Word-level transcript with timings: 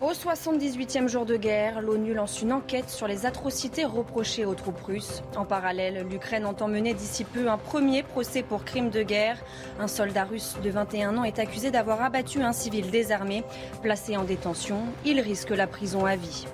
Au 0.00 0.12
78e 0.12 1.08
jour 1.08 1.26
de 1.26 1.36
guerre, 1.36 1.80
l'ONU 1.82 2.14
lance 2.14 2.40
une 2.40 2.52
enquête 2.52 2.88
sur 2.88 3.08
les 3.08 3.26
atrocités 3.26 3.84
reprochées 3.84 4.44
aux 4.44 4.54
troupes 4.54 4.80
russes. 4.82 5.24
En 5.34 5.44
parallèle, 5.44 6.06
l'Ukraine 6.08 6.46
entend 6.46 6.68
mener 6.68 6.94
d'ici 6.94 7.24
peu 7.24 7.48
un 7.48 7.58
premier 7.58 8.04
procès 8.04 8.44
pour 8.44 8.64
crime 8.64 8.90
de 8.90 9.02
guerre. 9.02 9.38
Un 9.80 9.88
soldat 9.88 10.22
russe 10.22 10.56
de 10.62 10.70
21 10.70 11.18
ans 11.18 11.24
est 11.24 11.40
accusé 11.40 11.72
d'avoir 11.72 12.00
abattu 12.00 12.42
un 12.42 12.52
civil 12.52 12.92
désarmé. 12.92 13.42
Placé 13.82 14.16
en 14.16 14.22
détention, 14.22 14.84
il 15.04 15.18
risque 15.18 15.50
la 15.50 15.66
prison 15.66 16.06
à 16.06 16.14
vie. 16.14 16.46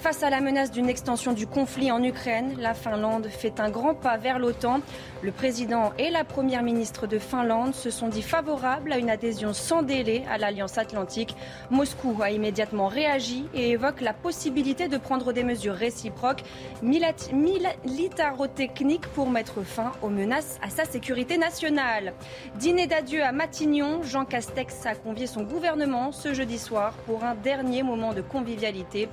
Face 0.00 0.22
à 0.22 0.30
la 0.30 0.40
menace 0.40 0.70
d'une 0.70 0.88
extension 0.88 1.34
du 1.34 1.46
conflit 1.46 1.92
en 1.92 2.02
Ukraine, 2.02 2.56
la 2.58 2.72
Finlande 2.72 3.26
fait 3.26 3.60
un 3.60 3.68
grand 3.68 3.92
pas 3.92 4.16
vers 4.16 4.38
l'OTAN. 4.38 4.80
Le 5.20 5.30
président 5.30 5.92
et 5.98 6.08
la 6.08 6.24
première 6.24 6.62
ministre 6.62 7.06
de 7.06 7.18
Finlande 7.18 7.74
se 7.74 7.90
sont 7.90 8.08
dit 8.08 8.22
favorables 8.22 8.94
à 8.94 8.98
une 8.98 9.10
adhésion 9.10 9.52
sans 9.52 9.82
délai 9.82 10.24
à 10.30 10.38
l'Alliance 10.38 10.78
atlantique. 10.78 11.36
Moscou 11.70 12.16
a 12.22 12.30
immédiatement 12.30 12.86
réagi 12.86 13.44
et 13.52 13.72
évoque 13.72 14.00
la 14.00 14.14
possibilité 14.14 14.88
de 14.88 14.96
prendre 14.96 15.34
des 15.34 15.44
mesures 15.44 15.74
réciproques 15.74 16.44
militaro-techniques 16.82 19.06
pour 19.08 19.28
mettre 19.28 19.62
fin 19.62 19.92
aux 20.00 20.08
menaces 20.08 20.58
à 20.62 20.70
sa 20.70 20.86
sécurité 20.86 21.36
nationale. 21.36 22.14
Dîner 22.54 22.86
d'adieu 22.86 23.22
à 23.22 23.32
Matignon, 23.32 24.02
Jean 24.02 24.24
Castex 24.24 24.86
a 24.86 24.94
convié 24.94 25.26
son 25.26 25.42
gouvernement 25.42 26.10
ce 26.10 26.32
jeudi 26.32 26.58
soir 26.58 26.94
pour 27.04 27.22
un 27.22 27.34
dernier 27.34 27.82
moment 27.82 28.14
de 28.14 28.22
convivialité. 28.22 29.10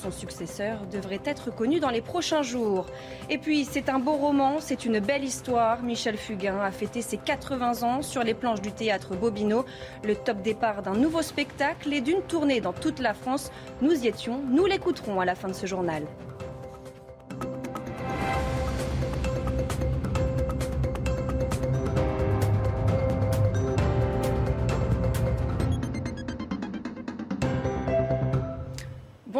Son 0.00 0.10
successeur 0.10 0.86
devrait 0.90 1.20
être 1.24 1.54
connu 1.54 1.78
dans 1.78 1.90
les 1.90 2.00
prochains 2.00 2.42
jours. 2.42 2.86
Et 3.28 3.38
puis, 3.38 3.64
c'est 3.64 3.88
un 3.88 3.98
beau 3.98 4.14
roman, 4.14 4.56
c'est 4.58 4.84
une 4.84 4.98
belle 4.98 5.24
histoire. 5.24 5.82
Michel 5.82 6.16
Fugain 6.16 6.58
a 6.60 6.70
fêté 6.70 7.02
ses 7.02 7.18
80 7.18 7.82
ans 7.82 8.02
sur 8.02 8.24
les 8.24 8.34
planches 8.34 8.62
du 8.62 8.72
théâtre 8.72 9.14
Bobino. 9.14 9.64
Le 10.02 10.16
top 10.16 10.40
départ 10.42 10.82
d'un 10.82 10.94
nouveau 10.94 11.22
spectacle 11.22 11.92
et 11.92 12.00
d'une 12.00 12.22
tournée 12.22 12.60
dans 12.60 12.72
toute 12.72 12.98
la 12.98 13.14
France. 13.14 13.52
Nous 13.82 14.04
y 14.04 14.08
étions, 14.08 14.40
nous 14.48 14.66
l'écouterons 14.66 15.20
à 15.20 15.24
la 15.24 15.34
fin 15.34 15.48
de 15.48 15.54
ce 15.54 15.66
journal. 15.66 16.04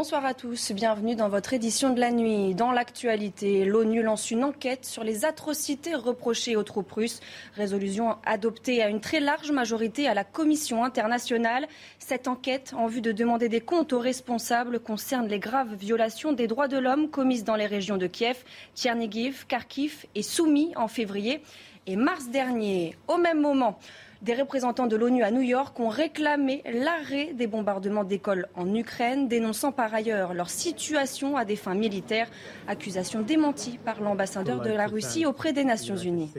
Bonsoir 0.00 0.24
à 0.24 0.32
tous, 0.32 0.72
bienvenue 0.72 1.14
dans 1.14 1.28
votre 1.28 1.52
édition 1.52 1.90
de 1.90 2.00
la 2.00 2.10
nuit. 2.10 2.54
Dans 2.54 2.72
l'actualité, 2.72 3.66
l'ONU 3.66 4.02
lance 4.02 4.30
une 4.30 4.44
enquête 4.44 4.86
sur 4.86 5.04
les 5.04 5.26
atrocités 5.26 5.94
reprochées 5.94 6.56
aux 6.56 6.62
troupes 6.62 6.90
russes. 6.90 7.20
Résolution 7.54 8.16
adoptée 8.24 8.82
à 8.82 8.88
une 8.88 9.02
très 9.02 9.20
large 9.20 9.52
majorité 9.52 10.08
à 10.08 10.14
la 10.14 10.24
Commission 10.24 10.84
internationale. 10.84 11.68
Cette 11.98 12.28
enquête, 12.28 12.72
en 12.74 12.86
vue 12.86 13.02
de 13.02 13.12
demander 13.12 13.50
des 13.50 13.60
comptes 13.60 13.92
aux 13.92 13.98
responsables, 13.98 14.80
concerne 14.80 15.28
les 15.28 15.38
graves 15.38 15.74
violations 15.74 16.32
des 16.32 16.46
droits 16.46 16.66
de 16.66 16.78
l'homme 16.78 17.10
commises 17.10 17.44
dans 17.44 17.56
les 17.56 17.66
régions 17.66 17.98
de 17.98 18.06
Kiev, 18.06 18.38
Tchernigiv, 18.74 19.44
Kharkiv 19.48 20.06
et 20.14 20.22
Soumis 20.22 20.72
en 20.76 20.88
février 20.88 21.42
et 21.86 21.96
mars 21.96 22.28
dernier. 22.30 22.96
Au 23.06 23.18
même 23.18 23.42
moment, 23.42 23.78
des 24.22 24.34
représentants 24.34 24.86
de 24.86 24.96
l'ONU 24.96 25.22
à 25.22 25.30
New 25.30 25.40
York 25.40 25.78
ont 25.80 25.88
réclamé 25.88 26.62
l'arrêt 26.70 27.32
des 27.32 27.46
bombardements 27.46 28.04
d'écoles 28.04 28.48
en 28.54 28.74
Ukraine, 28.74 29.28
dénonçant 29.28 29.72
par 29.72 29.94
ailleurs 29.94 30.34
leur 30.34 30.50
situation 30.50 31.36
à 31.36 31.44
des 31.44 31.56
fins 31.56 31.74
militaires. 31.74 32.30
Accusation 32.66 33.22
démentie 33.22 33.78
par 33.82 34.00
l'ambassadeur 34.02 34.60
de 34.60 34.70
la 34.70 34.86
Russie 34.86 35.24
auprès 35.24 35.52
des 35.52 35.64
Nations 35.64 35.96
Unies. 35.96 36.30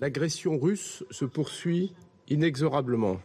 L'agression 0.00 0.58
russe 0.58 1.04
se 1.10 1.24
poursuit 1.24 1.92
inexorablement. 2.28 3.18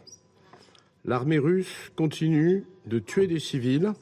L'armée 1.05 1.39
russe 1.39 1.91
continue 1.95 2.65
de 2.85 2.99
tuer 2.99 3.25
des 3.25 3.39
civils, 3.39 3.93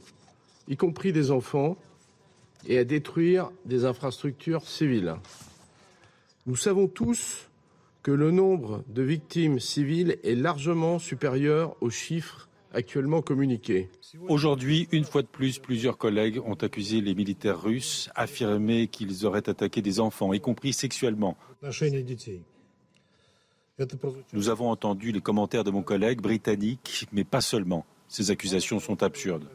y 0.68 0.76
compris 0.76 1.14
des 1.14 1.32
enfants, 1.32 1.78
et 2.66 2.80
à 2.80 2.84
détruire 2.84 3.52
des 3.66 3.86
infrastructures 3.86 4.68
civiles. 4.68 5.16
Nous 6.48 6.56
savons 6.56 6.88
tous 6.88 7.47
que 8.08 8.12
le 8.14 8.32
nombre 8.32 8.86
de 8.88 9.02
victimes 9.02 9.60
civiles 9.60 10.18
est 10.24 10.34
largement 10.34 10.98
supérieur 10.98 11.76
aux 11.82 11.90
chiffres 11.90 12.48
actuellement 12.72 13.22
communiqués. 13.22 13.90
Aujourd'hui, 14.30 14.88
une 14.94 15.04
fois 15.04 15.24
de 15.24 15.28
plus, 15.28 15.60
plusieurs 15.60 15.98
collègues 15.98 16.40
ont 16.46 16.54
accusé 16.54 17.02
les 17.02 17.14
militaires 17.14 17.62
russes, 17.62 18.10
affirmé 18.16 18.88
qu'ils 18.88 19.26
auraient 19.26 19.50
attaqué 19.50 19.82
des 19.82 20.00
enfants, 20.00 20.32
y 20.32 20.40
compris 20.40 20.72
sexuellement. 20.72 21.36
Nous 24.32 24.48
avons 24.48 24.70
entendu 24.70 25.12
les 25.12 25.20
commentaires 25.20 25.66
de 25.66 25.72
mon 25.72 25.84
collègue 25.84 26.22
britannique, 26.22 27.08
mais 27.12 27.26
pas 27.26 27.42
seulement. 27.42 27.86
Ces 28.08 28.32
accusations 28.32 28.80
sont 28.80 29.04
absurdes. 29.04 29.50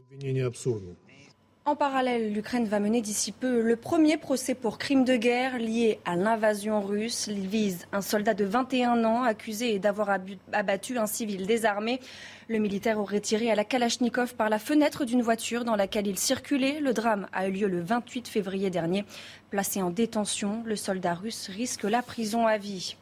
En 1.64 1.76
parallèle, 1.76 2.32
l'Ukraine 2.32 2.64
va 2.66 2.80
mener 2.80 3.00
d'ici 3.00 3.30
peu 3.30 3.60
le 3.62 3.76
premier 3.76 4.16
procès 4.16 4.56
pour 4.56 4.78
crime 4.78 5.04
de 5.04 5.14
guerre 5.14 5.58
lié 5.58 6.00
à 6.04 6.16
l'invasion 6.16 6.80
russe. 6.80 7.28
Il 7.28 7.46
vise 7.46 7.86
un 7.92 8.00
soldat 8.00 8.34
de 8.34 8.44
21 8.44 9.04
ans 9.04 9.22
accusé 9.22 9.78
d'avoir 9.78 10.18
abattu 10.52 10.98
un 10.98 11.06
civil 11.06 11.46
désarmé. 11.46 12.00
Le 12.48 12.58
militaire 12.58 12.98
aurait 12.98 13.20
tiré 13.20 13.48
à 13.48 13.54
la 13.54 13.62
Kalachnikov 13.62 14.34
par 14.34 14.48
la 14.48 14.58
fenêtre 14.58 15.04
d'une 15.04 15.22
voiture 15.22 15.64
dans 15.64 15.76
laquelle 15.76 16.08
il 16.08 16.18
circulait. 16.18 16.80
Le 16.80 16.92
drame 16.92 17.28
a 17.32 17.46
eu 17.46 17.52
lieu 17.52 17.68
le 17.68 17.80
28 17.80 18.26
février 18.26 18.68
dernier. 18.68 19.04
Placé 19.50 19.82
en 19.82 19.90
détention, 19.90 20.64
le 20.66 20.74
soldat 20.74 21.14
russe 21.14 21.48
risque 21.48 21.84
la 21.84 22.02
prison 22.02 22.44
à 22.44 22.58
vie. 22.58 22.96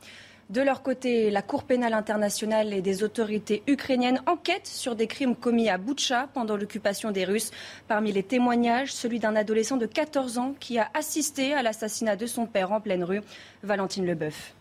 De 0.51 0.61
leur 0.61 0.83
côté, 0.83 1.31
la 1.31 1.43
Cour 1.43 1.63
pénale 1.63 1.95
internationale 1.95 2.75
et 2.75 2.83
des 2.83 3.05
autorités 3.05 3.63
ukrainiennes 3.69 4.21
enquêtent 4.27 4.67
sur 4.67 4.97
des 4.97 5.07
crimes 5.07 5.37
commis 5.37 5.69
à 5.69 5.79
Boutcha 5.79 6.27
pendant 6.35 6.57
l'occupation 6.57 7.13
des 7.13 7.25
Russes. 7.25 7.53
Parmi 7.87 8.11
les 8.11 8.25
témoignages, 8.25 8.93
celui 8.93 9.21
d'un 9.21 9.37
adolescent 9.37 9.77
de 9.77 9.87
14 9.87 10.39
ans 10.39 10.55
qui 10.59 10.77
a 10.81 10.91
assisté 10.93 11.55
à 11.55 11.63
l'assassinat 11.63 12.17
de 12.17 12.27
son 12.27 12.47
père 12.47 12.73
en 12.73 12.81
pleine 12.81 13.05
rue. 13.05 13.21
Valentine 13.63 14.05
Leboeuf. 14.05 14.55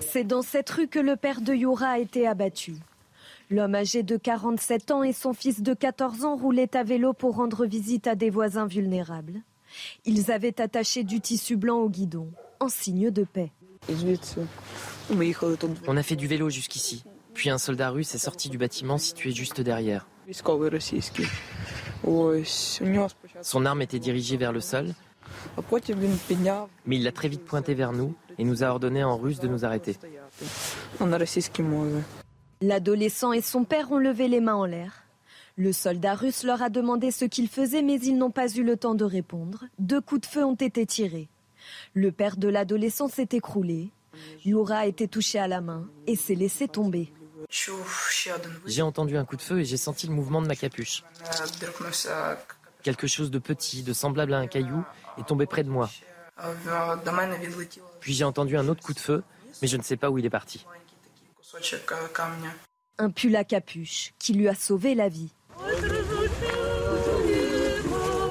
C'est 0.00 0.22
dans 0.22 0.42
cette 0.42 0.70
rue 0.70 0.86
que 0.86 1.00
le 1.00 1.16
père 1.16 1.40
de 1.40 1.52
Yura 1.52 1.88
a 1.88 1.98
été 1.98 2.28
abattu. 2.28 2.74
L'homme 3.50 3.74
âgé 3.74 4.04
de 4.04 4.16
47 4.16 4.92
ans 4.92 5.02
et 5.02 5.12
son 5.12 5.32
fils 5.32 5.60
de 5.60 5.74
14 5.74 6.24
ans 6.24 6.36
roulaient 6.36 6.76
à 6.76 6.84
vélo 6.84 7.14
pour 7.14 7.34
rendre 7.34 7.66
visite 7.66 8.06
à 8.06 8.14
des 8.14 8.30
voisins 8.30 8.66
vulnérables. 8.66 9.40
Ils 10.04 10.30
avaient 10.30 10.60
attaché 10.60 11.02
du 11.02 11.20
tissu 11.20 11.56
blanc 11.56 11.78
au 11.78 11.88
guidon, 11.88 12.30
en 12.60 12.68
signe 12.68 13.10
de 13.10 13.24
paix. 13.24 13.50
On 15.86 15.96
a 15.96 16.02
fait 16.02 16.16
du 16.16 16.26
vélo 16.26 16.50
jusqu'ici. 16.50 17.04
Puis 17.34 17.50
un 17.50 17.58
soldat 17.58 17.90
russe 17.90 18.14
est 18.14 18.18
sorti 18.18 18.48
du 18.48 18.58
bâtiment 18.58 18.98
situé 18.98 19.30
juste 19.32 19.60
derrière. 19.60 20.06
Son 23.42 23.66
arme 23.66 23.82
était 23.82 23.98
dirigée 23.98 24.36
vers 24.36 24.52
le 24.52 24.60
sol, 24.60 24.94
mais 26.86 26.96
il 26.96 27.04
l'a 27.04 27.12
très 27.12 27.28
vite 27.28 27.44
pointé 27.44 27.74
vers 27.74 27.92
nous 27.92 28.14
et 28.38 28.44
nous 28.44 28.62
a 28.62 28.68
ordonné 28.68 29.04
en 29.04 29.16
russe 29.16 29.40
de 29.40 29.48
nous 29.48 29.64
arrêter. 29.64 29.96
L'adolescent 32.60 33.32
et 33.32 33.40
son 33.40 33.64
père 33.64 33.92
ont 33.92 33.98
levé 33.98 34.28
les 34.28 34.40
mains 34.40 34.54
en 34.54 34.64
l'air. 34.64 35.04
Le 35.56 35.72
soldat 35.72 36.14
russe 36.14 36.44
leur 36.44 36.62
a 36.62 36.70
demandé 36.70 37.10
ce 37.10 37.24
qu'ils 37.24 37.48
faisaient, 37.48 37.82
mais 37.82 37.98
ils 38.00 38.16
n'ont 38.16 38.30
pas 38.30 38.48
eu 38.48 38.62
le 38.62 38.76
temps 38.76 38.94
de 38.94 39.04
répondre. 39.04 39.64
Deux 39.78 40.00
coups 40.00 40.20
de 40.22 40.26
feu 40.26 40.44
ont 40.44 40.54
été 40.54 40.86
tirés. 40.86 41.28
Le 41.94 42.12
père 42.12 42.36
de 42.36 42.48
l'adolescent 42.48 43.08
s'est 43.08 43.28
écroulé. 43.32 43.90
Yura 44.44 44.78
a 44.78 44.86
été 44.86 45.08
touché 45.08 45.38
à 45.38 45.48
la 45.48 45.60
main 45.60 45.88
et 46.06 46.16
s'est 46.16 46.34
laissé 46.34 46.68
tomber. 46.68 47.12
J'ai 48.66 48.82
entendu 48.82 49.16
un 49.16 49.24
coup 49.24 49.36
de 49.36 49.42
feu 49.42 49.60
et 49.60 49.64
j'ai 49.64 49.76
senti 49.76 50.06
le 50.06 50.12
mouvement 50.12 50.42
de 50.42 50.46
ma 50.46 50.56
capuche. 50.56 51.04
Quelque 52.82 53.06
chose 53.06 53.30
de 53.30 53.38
petit, 53.38 53.82
de 53.82 53.92
semblable 53.92 54.34
à 54.34 54.38
un 54.38 54.46
caillou, 54.46 54.84
est 55.18 55.26
tombé 55.26 55.46
près 55.46 55.64
de 55.64 55.70
moi. 55.70 55.90
Puis 58.00 58.14
j'ai 58.14 58.24
entendu 58.24 58.56
un 58.56 58.68
autre 58.68 58.82
coup 58.82 58.94
de 58.94 59.00
feu, 59.00 59.22
mais 59.60 59.68
je 59.68 59.76
ne 59.76 59.82
sais 59.82 59.96
pas 59.96 60.10
où 60.10 60.18
il 60.18 60.26
est 60.26 60.30
parti. 60.30 60.64
Un 62.98 63.10
pull 63.10 63.36
à 63.36 63.44
capuche 63.44 64.12
qui 64.18 64.34
lui 64.34 64.48
a 64.48 64.54
sauvé 64.54 64.94
la 64.94 65.08
vie. 65.08 65.32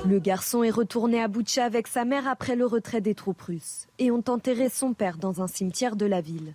Le 0.07 0.19
garçon 0.19 0.63
est 0.63 0.69
retourné 0.69 1.21
à 1.21 1.27
Boutcha 1.27 1.65
avec 1.65 1.85
sa 1.85 2.05
mère 2.05 2.29
après 2.29 2.55
le 2.55 2.65
retrait 2.65 3.01
des 3.01 3.13
troupes 3.13 3.41
russes 3.41 3.87
et 3.99 4.09
ont 4.09 4.23
enterré 4.29 4.69
son 4.69 4.93
père 4.93 5.17
dans 5.17 5.41
un 5.41 5.47
cimetière 5.47 5.97
de 5.97 6.05
la 6.05 6.21
ville. 6.21 6.53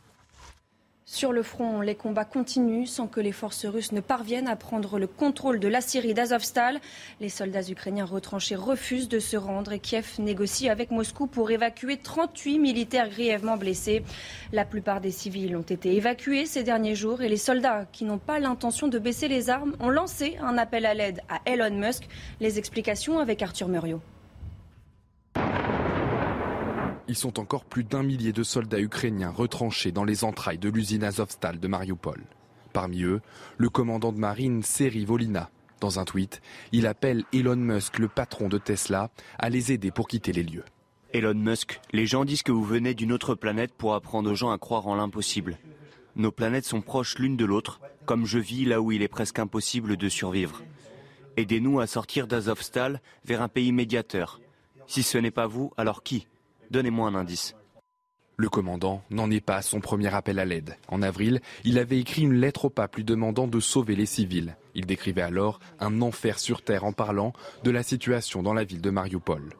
Sur 1.14 1.34
le 1.34 1.42
front, 1.42 1.82
les 1.82 1.94
combats 1.94 2.24
continuent 2.24 2.86
sans 2.86 3.06
que 3.06 3.20
les 3.20 3.32
forces 3.32 3.66
russes 3.66 3.92
ne 3.92 4.00
parviennent 4.00 4.48
à 4.48 4.56
prendre 4.56 4.98
le 4.98 5.06
contrôle 5.06 5.60
de 5.60 5.68
la 5.68 5.82
Syrie 5.82 6.14
d'Azovstal. 6.14 6.80
Les 7.20 7.28
soldats 7.28 7.68
ukrainiens 7.68 8.06
retranchés 8.06 8.56
refusent 8.56 9.10
de 9.10 9.18
se 9.18 9.36
rendre 9.36 9.72
et 9.72 9.78
Kiev 9.78 10.14
négocie 10.20 10.70
avec 10.70 10.90
Moscou 10.90 11.26
pour 11.26 11.50
évacuer 11.50 11.98
38 11.98 12.58
militaires 12.58 13.10
grièvement 13.10 13.58
blessés. 13.58 14.02
La 14.54 14.64
plupart 14.64 15.02
des 15.02 15.10
civils 15.10 15.54
ont 15.54 15.60
été 15.60 15.94
évacués 15.94 16.46
ces 16.46 16.62
derniers 16.62 16.94
jours 16.94 17.20
et 17.20 17.28
les 17.28 17.36
soldats 17.36 17.84
qui 17.92 18.06
n'ont 18.06 18.16
pas 18.16 18.38
l'intention 18.38 18.88
de 18.88 18.98
baisser 18.98 19.28
les 19.28 19.50
armes 19.50 19.76
ont 19.80 19.90
lancé 19.90 20.38
un 20.40 20.56
appel 20.56 20.86
à 20.86 20.94
l'aide 20.94 21.20
à 21.28 21.42
Elon 21.44 21.76
Musk. 21.76 22.08
Les 22.40 22.58
explications 22.58 23.18
avec 23.18 23.42
Arthur 23.42 23.68
Muriot. 23.68 24.00
Ils 27.12 27.18
sont 27.18 27.38
encore 27.38 27.66
plus 27.66 27.84
d'un 27.84 28.02
millier 28.02 28.32
de 28.32 28.42
soldats 28.42 28.80
ukrainiens 28.80 29.28
retranchés 29.28 29.92
dans 29.92 30.04
les 30.04 30.24
entrailles 30.24 30.56
de 30.56 30.70
l'usine 30.70 31.04
Azovstal 31.04 31.60
de 31.60 31.68
Mariupol. 31.68 32.22
Parmi 32.72 33.02
eux, 33.02 33.20
le 33.58 33.68
commandant 33.68 34.12
de 34.12 34.18
marine 34.18 34.62
Seri 34.62 35.04
Volina. 35.04 35.50
Dans 35.80 35.98
un 35.98 36.06
tweet, 36.06 36.40
il 36.72 36.86
appelle 36.86 37.24
Elon 37.34 37.56
Musk, 37.56 37.98
le 37.98 38.08
patron 38.08 38.48
de 38.48 38.56
Tesla, 38.56 39.10
à 39.38 39.50
les 39.50 39.72
aider 39.72 39.90
pour 39.90 40.08
quitter 40.08 40.32
les 40.32 40.42
lieux. 40.42 40.64
Elon 41.12 41.34
Musk, 41.34 41.82
les 41.92 42.06
gens 42.06 42.24
disent 42.24 42.42
que 42.42 42.50
vous 42.50 42.64
venez 42.64 42.94
d'une 42.94 43.12
autre 43.12 43.34
planète 43.34 43.74
pour 43.74 43.92
apprendre 43.92 44.30
aux 44.30 44.34
gens 44.34 44.50
à 44.50 44.56
croire 44.56 44.86
en 44.86 44.94
l'impossible. 44.94 45.58
Nos 46.16 46.32
planètes 46.32 46.64
sont 46.64 46.80
proches 46.80 47.18
l'une 47.18 47.36
de 47.36 47.44
l'autre, 47.44 47.82
comme 48.06 48.24
je 48.24 48.38
vis 48.38 48.64
là 48.64 48.80
où 48.80 48.90
il 48.90 49.02
est 49.02 49.08
presque 49.08 49.38
impossible 49.38 49.98
de 49.98 50.08
survivre. 50.08 50.62
Aidez-nous 51.36 51.78
à 51.78 51.86
sortir 51.86 52.26
d'Azovstal 52.26 53.02
vers 53.26 53.42
un 53.42 53.48
pays 53.48 53.72
médiateur. 53.72 54.40
Si 54.86 55.02
ce 55.02 55.18
n'est 55.18 55.30
pas 55.30 55.46
vous, 55.46 55.74
alors 55.76 56.02
qui? 56.02 56.26
Donnez-moi 56.72 57.06
un 57.06 57.14
indice. 57.14 57.54
Le 58.38 58.48
commandant 58.48 59.02
n'en 59.10 59.30
est 59.30 59.42
pas 59.42 59.56
à 59.56 59.62
son 59.62 59.80
premier 59.80 60.14
appel 60.14 60.38
à 60.38 60.46
l'aide. 60.46 60.78
En 60.88 61.02
avril, 61.02 61.42
il 61.64 61.78
avait 61.78 62.00
écrit 62.00 62.22
une 62.22 62.40
lettre 62.40 62.64
au 62.64 62.70
pape 62.70 62.96
lui 62.96 63.04
demandant 63.04 63.46
de 63.46 63.60
sauver 63.60 63.94
les 63.94 64.06
civils. 64.06 64.56
Il 64.74 64.86
décrivait 64.86 65.20
alors 65.20 65.60
un 65.80 66.00
enfer 66.00 66.38
sur 66.38 66.62
Terre 66.62 66.84
en 66.84 66.94
parlant 66.94 67.34
de 67.62 67.70
la 67.70 67.82
situation 67.82 68.42
dans 68.42 68.54
la 68.54 68.64
ville 68.64 68.80
de 68.80 68.88
Mariupol. 68.88 69.52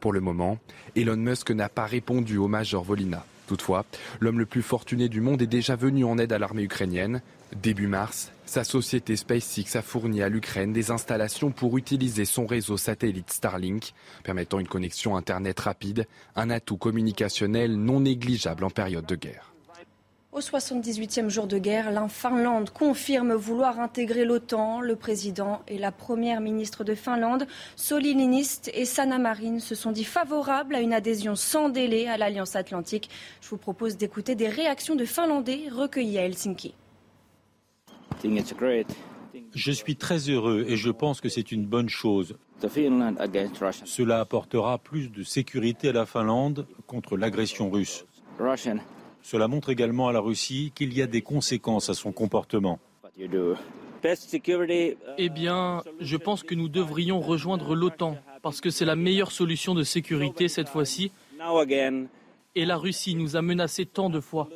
Pour 0.00 0.14
le 0.14 0.20
moment, 0.20 0.58
Elon 0.96 1.18
Musk 1.18 1.50
n'a 1.50 1.68
pas 1.68 1.84
répondu 1.84 2.38
au 2.38 2.48
major 2.48 2.82
Volina. 2.82 3.26
Toutefois, 3.46 3.84
l'homme 4.20 4.38
le 4.38 4.46
plus 4.46 4.62
fortuné 4.62 5.10
du 5.10 5.20
monde 5.20 5.42
est 5.42 5.46
déjà 5.46 5.76
venu 5.76 6.06
en 6.06 6.16
aide 6.16 6.32
à 6.32 6.38
l'armée 6.38 6.62
ukrainienne. 6.62 7.20
Début 7.54 7.88
mars, 7.88 8.32
sa 8.46 8.64
société 8.64 9.16
SpaceX 9.16 9.76
a 9.76 9.82
fourni 9.82 10.22
à 10.22 10.28
l'Ukraine 10.28 10.72
des 10.72 10.90
installations 10.90 11.50
pour 11.50 11.76
utiliser 11.78 12.24
son 12.24 12.46
réseau 12.46 12.76
satellite 12.76 13.32
Starlink, 13.32 13.92
permettant 14.22 14.60
une 14.60 14.68
connexion 14.68 15.16
Internet 15.16 15.60
rapide, 15.60 16.06
un 16.36 16.50
atout 16.50 16.76
communicationnel 16.76 17.76
non 17.76 18.00
négligeable 18.00 18.64
en 18.64 18.70
période 18.70 19.06
de 19.06 19.16
guerre. 19.16 19.54
Au 20.34 20.40
78e 20.40 21.28
jour 21.28 21.46
de 21.46 21.58
guerre, 21.58 21.92
la 21.92 22.08
Finlande 22.08 22.70
confirme 22.70 23.34
vouloir 23.34 23.78
intégrer 23.78 24.24
l'OTAN. 24.24 24.80
Le 24.80 24.96
président 24.96 25.62
et 25.68 25.78
la 25.78 25.92
première 25.92 26.40
ministre 26.40 26.82
de 26.82 26.96
Finlande, 26.96 27.46
Sauli 27.76 28.16
Niinistö 28.16 28.68
et 28.74 28.84
Sanna 28.84 29.18
Marin, 29.18 29.60
se 29.60 29.76
sont 29.76 29.92
dit 29.92 30.02
favorables 30.02 30.74
à 30.74 30.80
une 30.80 30.92
adhésion 30.92 31.36
sans 31.36 31.68
délai 31.68 32.08
à 32.08 32.16
l'Alliance 32.16 32.56
Atlantique. 32.56 33.10
Je 33.40 33.48
vous 33.48 33.58
propose 33.58 33.96
d'écouter 33.96 34.34
des 34.34 34.48
réactions 34.48 34.96
de 34.96 35.04
Finlandais 35.04 35.68
recueillies 35.70 36.18
à 36.18 36.24
Helsinki. 36.24 36.74
Je 39.54 39.72
suis 39.72 39.96
très 39.96 40.18
heureux 40.28 40.64
et 40.68 40.76
je 40.76 40.90
pense 40.90 41.20
que 41.20 41.28
c'est 41.28 41.52
une 41.52 41.64
bonne 41.64 41.88
chose. 41.88 42.36
Cela 43.84 44.20
apportera 44.20 44.78
plus 44.78 45.10
de 45.10 45.22
sécurité 45.22 45.88
à 45.88 45.92
la 45.92 46.06
Finlande 46.06 46.66
contre 46.86 47.16
l'agression 47.16 47.70
russe. 47.70 48.04
Cela 49.22 49.48
montre 49.48 49.70
également 49.70 50.08
à 50.08 50.12
la 50.12 50.20
Russie 50.20 50.72
qu'il 50.74 50.92
y 50.92 51.02
a 51.02 51.06
des 51.06 51.22
conséquences 51.22 51.88
à 51.88 51.94
son 51.94 52.12
comportement. 52.12 52.78
Eh 55.18 55.28
bien, 55.30 55.82
je 56.00 56.16
pense 56.16 56.42
que 56.42 56.54
nous 56.54 56.68
devrions 56.68 57.20
rejoindre 57.20 57.74
l'OTAN 57.74 58.18
parce 58.42 58.60
que 58.60 58.68
c'est 58.68 58.84
la 58.84 58.96
meilleure 58.96 59.32
solution 59.32 59.74
de 59.74 59.82
sécurité 59.82 60.48
cette 60.48 60.68
fois-ci. 60.68 61.10
Et 62.56 62.64
la 62.64 62.76
Russie 62.76 63.14
nous 63.14 63.36
a 63.36 63.42
menacés 63.42 63.86
tant 63.86 64.10
de 64.10 64.20
fois. 64.20 64.48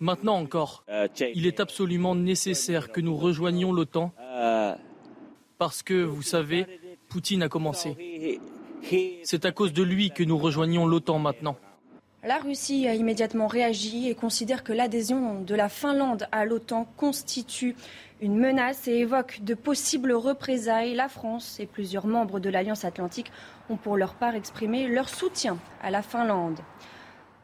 Maintenant 0.00 0.36
encore, 0.36 0.84
il 1.34 1.46
est 1.46 1.60
absolument 1.60 2.14
nécessaire 2.14 2.90
que 2.90 3.00
nous 3.00 3.16
rejoignions 3.16 3.72
l'OTAN 3.72 4.12
parce 5.58 5.82
que, 5.82 6.02
vous 6.02 6.22
savez, 6.22 6.66
Poutine 7.08 7.42
a 7.42 7.48
commencé. 7.48 8.40
C'est 9.24 9.44
à 9.44 9.52
cause 9.52 9.72
de 9.72 9.82
lui 9.82 10.10
que 10.10 10.24
nous 10.24 10.38
rejoignons 10.38 10.86
l'OTAN 10.86 11.18
maintenant. 11.18 11.56
La 12.22 12.38
Russie 12.38 12.86
a 12.86 12.94
immédiatement 12.94 13.46
réagi 13.46 14.08
et 14.08 14.14
considère 14.14 14.62
que 14.62 14.74
l'adhésion 14.74 15.40
de 15.40 15.54
la 15.54 15.70
Finlande 15.70 16.26
à 16.32 16.44
l'OTAN 16.44 16.86
constitue 16.96 17.74
une 18.20 18.36
menace 18.36 18.88
et 18.88 18.98
évoque 18.98 19.40
de 19.42 19.54
possibles 19.54 20.12
représailles. 20.12 20.94
La 20.94 21.08
France 21.08 21.58
et 21.60 21.66
plusieurs 21.66 22.06
membres 22.06 22.38
de 22.38 22.50
l'Alliance 22.50 22.84
atlantique 22.84 23.32
ont 23.70 23.76
pour 23.76 23.96
leur 23.96 24.14
part 24.14 24.34
exprimé 24.34 24.86
leur 24.86 25.08
soutien 25.08 25.56
à 25.80 25.90
la 25.90 26.02
Finlande. 26.02 26.58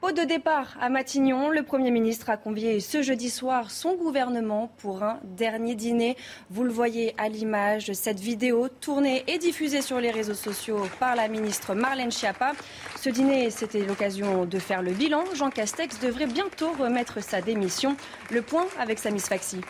Au 0.06 0.12
de 0.12 0.22
départ 0.22 0.76
à 0.80 0.88
Matignon, 0.88 1.50
le 1.50 1.64
Premier 1.64 1.90
ministre 1.90 2.30
a 2.30 2.36
convié 2.36 2.78
ce 2.78 3.02
jeudi 3.02 3.28
soir 3.28 3.72
son 3.72 3.96
gouvernement 3.96 4.70
pour 4.78 5.02
un 5.02 5.18
dernier 5.24 5.74
dîner. 5.74 6.16
Vous 6.48 6.62
le 6.62 6.70
voyez 6.70 7.12
à 7.18 7.28
l'image, 7.28 7.92
cette 7.92 8.20
vidéo 8.20 8.68
tournée 8.68 9.24
et 9.26 9.38
diffusée 9.38 9.82
sur 9.82 9.98
les 9.98 10.12
réseaux 10.12 10.34
sociaux 10.34 10.86
par 11.00 11.16
la 11.16 11.26
ministre 11.26 11.74
Marlène 11.74 12.12
Schiappa. 12.12 12.52
Ce 12.94 13.10
dîner, 13.10 13.50
c'était 13.50 13.84
l'occasion 13.84 14.44
de 14.44 14.58
faire 14.60 14.80
le 14.80 14.92
bilan. 14.92 15.24
Jean 15.34 15.50
Castex 15.50 15.98
devrait 15.98 16.26
bientôt 16.26 16.70
remettre 16.78 17.20
sa 17.20 17.40
démission. 17.40 17.96
Le 18.30 18.42
point 18.42 18.66
avec 18.78 19.00
Samis 19.00 19.18
Faxi. 19.18 19.60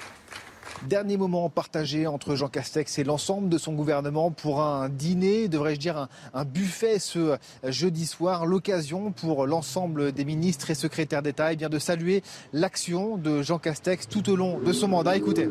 Dernier 0.85 1.17
moment 1.17 1.49
partagé 1.49 2.07
entre 2.07 2.37
Jean 2.37 2.49
Castex 2.49 2.99
et 2.99 3.05
l'ensemble 3.05 3.49
de 3.49 3.59
son 3.59 3.73
gouvernement 3.73 4.31
pour 4.31 4.63
un 4.63 4.89
dîner, 4.89 5.49
devrais-je 5.49 5.81
dire 5.81 6.09
un, 6.35 6.45
buffet 6.45 6.99
ce 6.99 7.39
jeudi 7.65 8.07
soir. 8.07 8.47
L'occasion 8.47 9.11
pour 9.11 9.47
l'ensemble 9.47 10.13
des 10.13 10.25
ministres 10.25 10.71
et 10.71 10.75
secrétaires 10.75 11.23
d'État 11.23 11.53
eh 11.53 11.57
bien, 11.57 11.69
de 11.69 11.79
saluer 11.79 12.23
l'action 12.53 13.17
de 13.17 13.43
Jean 13.43 13.59
Castex 13.59 14.07
tout 14.07 14.29
au 14.31 14.37
long 14.37 14.59
de 14.59 14.73
son 14.73 14.89
mandat. 14.89 15.17
Écoutez. 15.17 15.49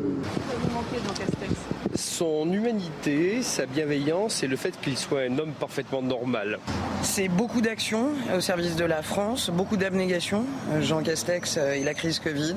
Son 1.94 2.52
humanité, 2.52 3.42
sa 3.42 3.66
bienveillance 3.66 4.42
et 4.42 4.46
le 4.46 4.56
fait 4.56 4.78
qu'il 4.80 4.96
soit 4.96 5.22
un 5.22 5.38
homme 5.38 5.52
parfaitement 5.52 6.02
normal. 6.02 6.58
C'est 7.02 7.28
beaucoup 7.28 7.60
d'action 7.60 8.10
au 8.34 8.40
service 8.40 8.76
de 8.76 8.84
la 8.84 9.02
France, 9.02 9.50
beaucoup 9.50 9.76
d'abnégation. 9.76 10.44
Jean 10.80 11.02
Castex 11.02 11.56
et 11.56 11.84
la 11.84 11.94
crise 11.94 12.20
Covid. 12.20 12.54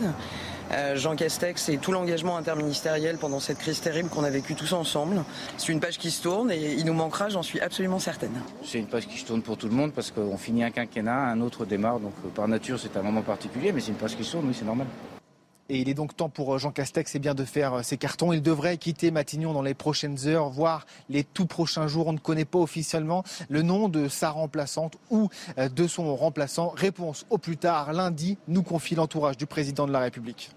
Euh, 0.71 0.95
Jean 0.95 1.15
Castex 1.15 1.69
et 1.69 1.77
tout 1.77 1.91
l'engagement 1.91 2.37
interministériel 2.37 3.17
pendant 3.17 3.39
cette 3.39 3.57
crise 3.57 3.81
terrible 3.81 4.09
qu'on 4.09 4.23
a 4.23 4.29
vécue 4.29 4.53
tous 4.53 4.73
ensemble. 4.73 5.23
C'est 5.57 5.71
une 5.71 5.79
page 5.79 5.97
qui 5.97 6.11
se 6.11 6.21
tourne 6.21 6.51
et 6.51 6.73
il 6.73 6.85
nous 6.85 6.93
manquera, 6.93 7.29
j'en 7.29 7.41
suis 7.41 7.59
absolument 7.59 7.99
certaine. 7.99 8.39
C'est 8.63 8.77
une 8.77 8.87
page 8.87 9.07
qui 9.07 9.17
se 9.17 9.25
tourne 9.25 9.41
pour 9.41 9.57
tout 9.57 9.67
le 9.67 9.73
monde 9.73 9.93
parce 9.93 10.11
qu'on 10.11 10.37
finit 10.37 10.63
un 10.63 10.71
quinquennat, 10.71 11.31
un 11.31 11.41
autre 11.41 11.65
démarre, 11.65 11.99
donc 11.99 12.13
euh, 12.23 12.29
par 12.29 12.47
nature 12.47 12.79
c'est 12.79 12.95
un 12.97 13.01
moment 13.01 13.23
particulier, 13.23 13.71
mais 13.71 13.81
c'est 13.81 13.91
une 13.91 13.97
page 13.97 14.15
qui 14.15 14.23
se 14.23 14.33
tourne, 14.33 14.47
oui 14.47 14.55
c'est 14.57 14.65
normal. 14.65 14.85
Et 15.71 15.79
il 15.79 15.89
est 15.89 15.93
donc 15.93 16.15
temps 16.15 16.29
pour 16.29 16.53
euh, 16.53 16.57
Jean 16.59 16.71
Castex 16.71 17.17
bien 17.17 17.33
de 17.33 17.45
faire 17.45 17.83
ses 17.83 17.97
cartons. 17.97 18.31
Il 18.31 18.43
devrait 18.43 18.77
quitter 18.77 19.09
Matignon 19.09 19.53
dans 19.53 19.61
les 19.63 19.75
prochaines 19.75 20.27
heures, 20.27 20.49
voire 20.49 20.85
les 21.09 21.23
tout 21.23 21.47
prochains 21.47 21.87
jours. 21.87 22.07
On 22.07 22.13
ne 22.13 22.19
connaît 22.19 22.45
pas 22.45 22.59
officiellement 22.59 23.23
le 23.49 23.63
nom 23.63 23.89
de 23.89 24.07
sa 24.07 24.29
remplaçante 24.29 24.97
ou 25.09 25.29
de 25.57 25.87
son 25.87 26.15
remplaçant. 26.15 26.69
Réponse 26.75 27.25
au 27.29 27.37
plus 27.37 27.57
tard 27.57 27.93
lundi, 27.93 28.37
nous 28.47 28.63
confie 28.63 28.95
l'entourage 28.95 29.37
du 29.37 29.45
président 29.45 29.85
de 29.85 29.91
la 29.91 29.99
République. 29.99 30.51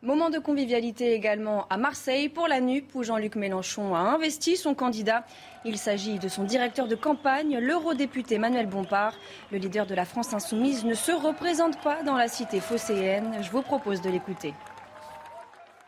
Moment 0.00 0.30
de 0.30 0.38
convivialité 0.38 1.12
également 1.12 1.66
à 1.70 1.76
Marseille 1.76 2.28
pour 2.28 2.46
la 2.46 2.60
NUP 2.60 2.94
où 2.94 3.02
Jean-Luc 3.02 3.34
Mélenchon 3.34 3.96
a 3.96 3.98
investi 3.98 4.56
son 4.56 4.72
candidat. 4.76 5.24
Il 5.64 5.76
s'agit 5.76 6.20
de 6.20 6.28
son 6.28 6.44
directeur 6.44 6.86
de 6.86 6.94
campagne, 6.94 7.58
l'eurodéputé 7.58 8.38
Manuel 8.38 8.66
Bompard. 8.66 9.14
Le 9.50 9.58
leader 9.58 9.86
de 9.86 9.96
la 9.96 10.04
France 10.04 10.32
insoumise 10.32 10.84
ne 10.84 10.94
se 10.94 11.10
représente 11.10 11.82
pas 11.82 12.04
dans 12.04 12.16
la 12.16 12.28
cité 12.28 12.60
phocéenne. 12.60 13.38
Je 13.42 13.50
vous 13.50 13.62
propose 13.62 14.00
de 14.00 14.08
l'écouter. 14.08 14.54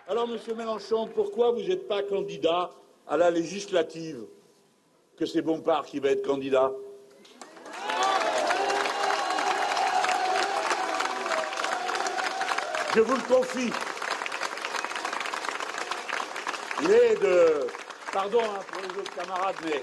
Alors, 0.09 0.27
monsieur 0.27 0.57
Mélenchon, 0.57 1.09
pourquoi 1.15 1.53
vous 1.53 1.63
n'êtes 1.63 1.87
pas 1.87 2.03
candidat 2.03 2.73
à 3.07 3.17
la 3.17 3.31
législative? 3.31 4.25
Que 5.17 5.25
c'est 5.25 5.41
Bompard 5.41 5.87
qui 5.87 6.01
va 6.01 6.11
être 6.11 6.27
candidat? 6.27 6.73
Je 12.93 13.01
vous 13.01 13.15
le 13.15 13.33
confie. 13.33 13.71
Il 16.83 16.91
est 16.91 17.17
de. 17.21 17.67
Pardon 18.13 18.41
hein, 18.43 18.61
pour 18.73 18.83
les 18.83 18.99
autres 18.99 19.15
camarades, 19.15 19.57
mais 19.65 19.83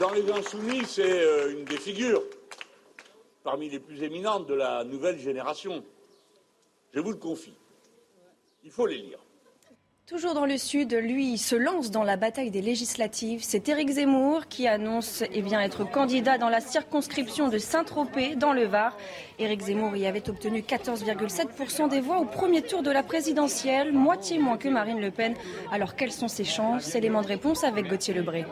dans 0.00 0.10
les 0.10 0.28
Insoumis, 0.32 0.84
c'est 0.84 1.22
euh, 1.22 1.52
une 1.52 1.64
des 1.64 1.76
figures 1.76 2.22
parmi 3.44 3.68
les 3.68 3.78
plus 3.78 4.02
éminentes 4.02 4.46
de 4.46 4.54
la 4.54 4.82
nouvelle 4.82 5.18
génération. 5.18 5.84
Je 6.92 7.00
vous 7.00 7.10
le 7.10 7.18
confie. 7.18 7.54
Il 8.64 8.72
faut 8.72 8.86
les 8.86 8.96
lire. 8.96 9.18
Toujours 10.06 10.34
dans 10.34 10.44
le 10.44 10.58
Sud, 10.58 10.92
lui 10.92 11.38
se 11.38 11.56
lance 11.56 11.90
dans 11.90 12.02
la 12.02 12.18
bataille 12.18 12.50
des 12.50 12.60
législatives. 12.60 13.40
C'est 13.42 13.70
Éric 13.70 13.88
Zemmour 13.88 14.48
qui 14.48 14.68
annonce 14.68 15.24
eh 15.32 15.40
bien, 15.40 15.62
être 15.62 15.90
candidat 15.90 16.36
dans 16.36 16.50
la 16.50 16.60
circonscription 16.60 17.48
de 17.48 17.56
Saint-Tropez, 17.56 18.36
dans 18.36 18.52
le 18.52 18.66
Var. 18.66 18.98
Éric 19.38 19.62
Zemmour 19.62 19.96
y 19.96 20.06
avait 20.06 20.28
obtenu 20.28 20.60
14,7% 20.60 21.88
des 21.88 22.02
voix 22.02 22.18
au 22.18 22.26
premier 22.26 22.60
tour 22.60 22.82
de 22.82 22.90
la 22.90 23.02
présidentielle, 23.02 23.94
moitié 23.94 24.38
moins 24.38 24.58
que 24.58 24.68
Marine 24.68 25.00
Le 25.00 25.10
Pen. 25.10 25.34
Alors 25.72 25.96
quelles 25.96 26.12
sont 26.12 26.28
ses 26.28 26.44
chances? 26.44 26.94
Élément 26.94 27.22
de 27.22 27.28
réponse 27.28 27.64
avec 27.64 27.88
Gauthier 27.88 28.12
Lebré. 28.12 28.44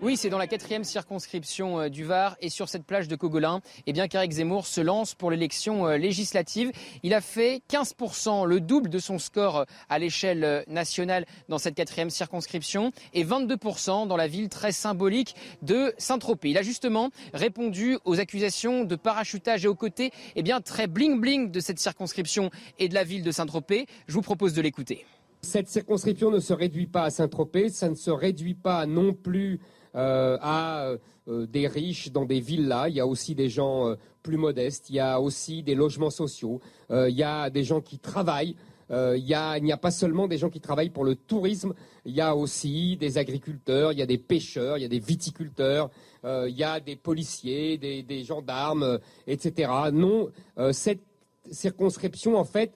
Oui, 0.00 0.16
c'est 0.16 0.30
dans 0.30 0.38
la 0.38 0.46
quatrième 0.46 0.84
circonscription 0.84 1.80
euh, 1.80 1.88
du 1.88 2.04
Var 2.04 2.36
et 2.40 2.50
sur 2.50 2.68
cette 2.68 2.84
plage 2.84 3.08
de 3.08 3.16
Cogolin, 3.16 3.60
eh 3.88 3.92
bien 3.92 4.06
qu'Éric 4.06 4.30
Zemmour 4.30 4.64
se 4.64 4.80
lance 4.80 5.16
pour 5.16 5.28
l'élection 5.28 5.88
euh, 5.88 5.96
législative. 5.96 6.70
Il 7.02 7.14
a 7.14 7.20
fait 7.20 7.62
15%, 7.68 8.46
le 8.46 8.60
double 8.60 8.90
de 8.90 9.00
son 9.00 9.18
score 9.18 9.56
euh, 9.56 9.64
à 9.88 9.98
l'échelle 9.98 10.62
nationale 10.68 11.26
dans 11.48 11.58
cette 11.58 11.74
quatrième 11.74 12.10
circonscription 12.10 12.92
et 13.12 13.24
22% 13.24 14.06
dans 14.06 14.16
la 14.16 14.28
ville 14.28 14.48
très 14.48 14.70
symbolique 14.70 15.34
de 15.62 15.92
Saint-Tropez. 15.98 16.50
Il 16.50 16.58
a 16.58 16.62
justement 16.62 17.10
répondu 17.34 17.98
aux 18.04 18.20
accusations 18.20 18.84
de 18.84 18.94
parachutage 18.94 19.64
et 19.64 19.68
aux 19.68 19.74
côtés, 19.74 20.12
eh 20.36 20.44
bien 20.44 20.60
très 20.60 20.86
bling-bling 20.86 21.50
de 21.50 21.58
cette 21.58 21.80
circonscription 21.80 22.50
et 22.78 22.88
de 22.88 22.94
la 22.94 23.02
ville 23.02 23.24
de 23.24 23.32
Saint-Tropez. 23.32 23.86
Je 24.06 24.14
vous 24.14 24.22
propose 24.22 24.54
de 24.54 24.62
l'écouter. 24.62 25.04
Cette 25.42 25.68
circonscription 25.68 26.30
ne 26.30 26.38
se 26.38 26.52
réduit 26.52 26.86
pas 26.86 27.02
à 27.02 27.10
Saint-Tropez, 27.10 27.70
ça 27.70 27.88
ne 27.88 27.94
se 27.96 28.10
réduit 28.10 28.54
pas 28.54 28.86
non 28.86 29.12
plus 29.12 29.60
à 29.94 30.94
euh, 31.28 31.46
des 31.46 31.66
riches 31.66 32.10
dans 32.10 32.24
des 32.24 32.40
villas. 32.40 32.88
Il 32.88 32.94
y 32.94 33.00
a 33.00 33.06
aussi 33.06 33.34
des 33.34 33.50
gens 33.50 33.88
euh, 33.88 33.96
plus 34.22 34.38
modestes. 34.38 34.88
Il 34.88 34.96
y 34.96 35.00
a 35.00 35.20
aussi 35.20 35.62
des 35.62 35.74
logements 35.74 36.10
sociaux. 36.10 36.60
il 36.90 37.14
y 37.14 37.22
a 37.22 37.50
des 37.50 37.64
gens 37.64 37.80
qui 37.80 37.98
travaillent. 37.98 38.56
il 38.90 39.24
n'y 39.24 39.34
a, 39.72 39.76
pas 39.76 39.90
seulement 39.90 40.26
des 40.26 40.38
gens 40.38 40.48
qui 40.48 40.60
travaillent 40.60 40.90
pour 40.90 41.04
le 41.04 41.14
tourisme, 41.14 41.74
il 42.06 42.14
y 42.14 42.22
a 42.22 42.34
aussi 42.34 42.96
des 42.96 43.18
agriculteurs, 43.18 43.92
il 43.92 43.98
y 43.98 44.02
a 44.02 44.06
des 44.06 44.16
pêcheurs, 44.16 44.78
il 44.78 44.82
y 44.82 44.86
a 44.86 44.88
des 44.88 44.98
viticulteurs, 44.98 45.90
il 46.24 46.56
y 46.56 46.64
a 46.64 46.80
des 46.80 46.96
policiers, 46.96 47.76
des, 47.76 48.24
gendarmes, 48.24 48.98
etc. 49.26 49.70
Non, 49.92 50.30
cette 50.72 51.02
circonscription, 51.50 52.36
en 52.36 52.44
fait, 52.44 52.72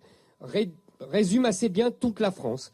résume 1.00 1.46
assez 1.46 1.70
bien 1.70 1.90
toute 1.90 2.20
la 2.20 2.30
France. 2.30 2.72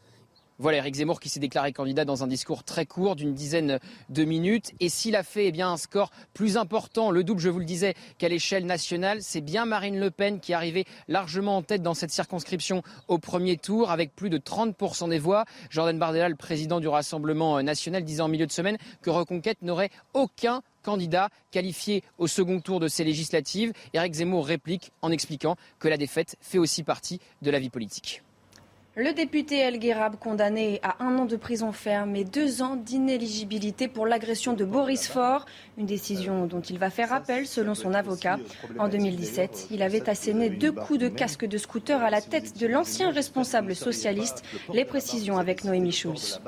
Voilà 0.61 0.79
Eric 0.79 0.95
Zemmour 0.95 1.21
qui 1.21 1.29
s'est 1.29 1.39
déclaré 1.39 1.71
candidat 1.71 2.03
dans 2.03 2.21
un 2.25 2.27
discours 2.27 2.65
très 2.65 2.85
court 2.85 3.15
d'une 3.15 3.33
dizaine 3.33 3.79
de 4.09 4.25
minutes. 4.25 4.73
Et 4.81 4.89
s'il 4.89 5.15
a 5.15 5.23
fait 5.23 5.47
eh 5.47 5.61
un 5.61 5.77
score 5.77 6.11
plus 6.33 6.57
important, 6.57 7.11
le 7.11 7.23
double, 7.23 7.39
je 7.39 7.47
vous 7.47 7.59
le 7.59 7.65
disais, 7.65 7.93
qu'à 8.17 8.27
l'échelle 8.27 8.65
nationale, 8.65 9.19
c'est 9.21 9.39
bien 9.39 9.63
Marine 9.63 9.97
Le 9.97 10.11
Pen 10.11 10.41
qui 10.41 10.51
est 10.51 10.55
arrivée 10.55 10.83
largement 11.07 11.55
en 11.55 11.61
tête 11.61 11.81
dans 11.81 11.93
cette 11.93 12.11
circonscription 12.11 12.83
au 13.07 13.19
premier 13.19 13.55
tour 13.55 13.89
avec 13.89 14.13
plus 14.13 14.29
de 14.29 14.37
30% 14.37 15.09
des 15.09 15.17
voix. 15.17 15.45
Jordan 15.69 15.97
Bardella, 15.97 16.27
le 16.27 16.35
président 16.35 16.81
du 16.81 16.89
Rassemblement 16.89 17.63
national, 17.63 18.03
disait 18.03 18.21
en 18.21 18.27
milieu 18.27 18.45
de 18.45 18.51
semaine 18.51 18.77
que 19.01 19.09
Reconquête 19.09 19.61
n'aurait 19.61 19.91
aucun 20.13 20.61
candidat 20.83 21.29
qualifié 21.51 22.03
au 22.17 22.27
second 22.27 22.59
tour 22.59 22.81
de 22.81 22.89
ces 22.89 23.05
législatives. 23.05 23.71
Eric 23.93 24.13
Zemmour 24.13 24.45
réplique 24.45 24.91
en 25.01 25.09
expliquant 25.09 25.55
que 25.79 25.87
la 25.87 25.95
défaite 25.95 26.35
fait 26.41 26.57
aussi 26.57 26.83
partie 26.83 27.21
de 27.41 27.49
la 27.49 27.59
vie 27.59 27.69
politique. 27.69 28.23
Le 28.95 29.13
député 29.13 29.59
El 29.59 29.77
Guérab, 29.77 30.15
condamné 30.17 30.79
à 30.81 31.03
un 31.03 31.19
an 31.19 31.25
de 31.25 31.35
prison 31.35 31.71
ferme 31.71 32.15
et 32.15 32.23
deux 32.23 32.63
ans 32.63 32.75
d'inéligibilité 32.75 33.87
pour 33.87 34.07
l'agression 34.07 34.53
de 34.53 34.65
Boris 34.65 35.07
Faure, 35.07 35.45
une 35.77 35.85
décision 35.85 36.47
dont 36.47 36.59
il 36.59 36.79
va 36.79 36.89
faire 36.89 37.13
appel 37.13 37.45
selon 37.45 37.75
son 37.75 37.93
avocat. 37.93 38.39
En 38.79 38.89
2017, 38.89 39.67
il 39.71 39.83
avait 39.83 40.09
asséné 40.09 40.49
deux 40.49 40.71
coups 40.71 40.99
de 40.99 41.07
casque 41.07 41.45
de 41.45 41.57
scooter 41.59 42.01
à 42.01 42.09
la 42.09 42.19
tête 42.19 42.57
de 42.57 42.65
l'ancien 42.65 43.11
responsable 43.11 43.75
socialiste. 43.75 44.43
Les 44.73 44.85
précisions 44.85 45.37
avec 45.37 45.63
Noémie 45.63 45.91
Schulz. 45.91 46.41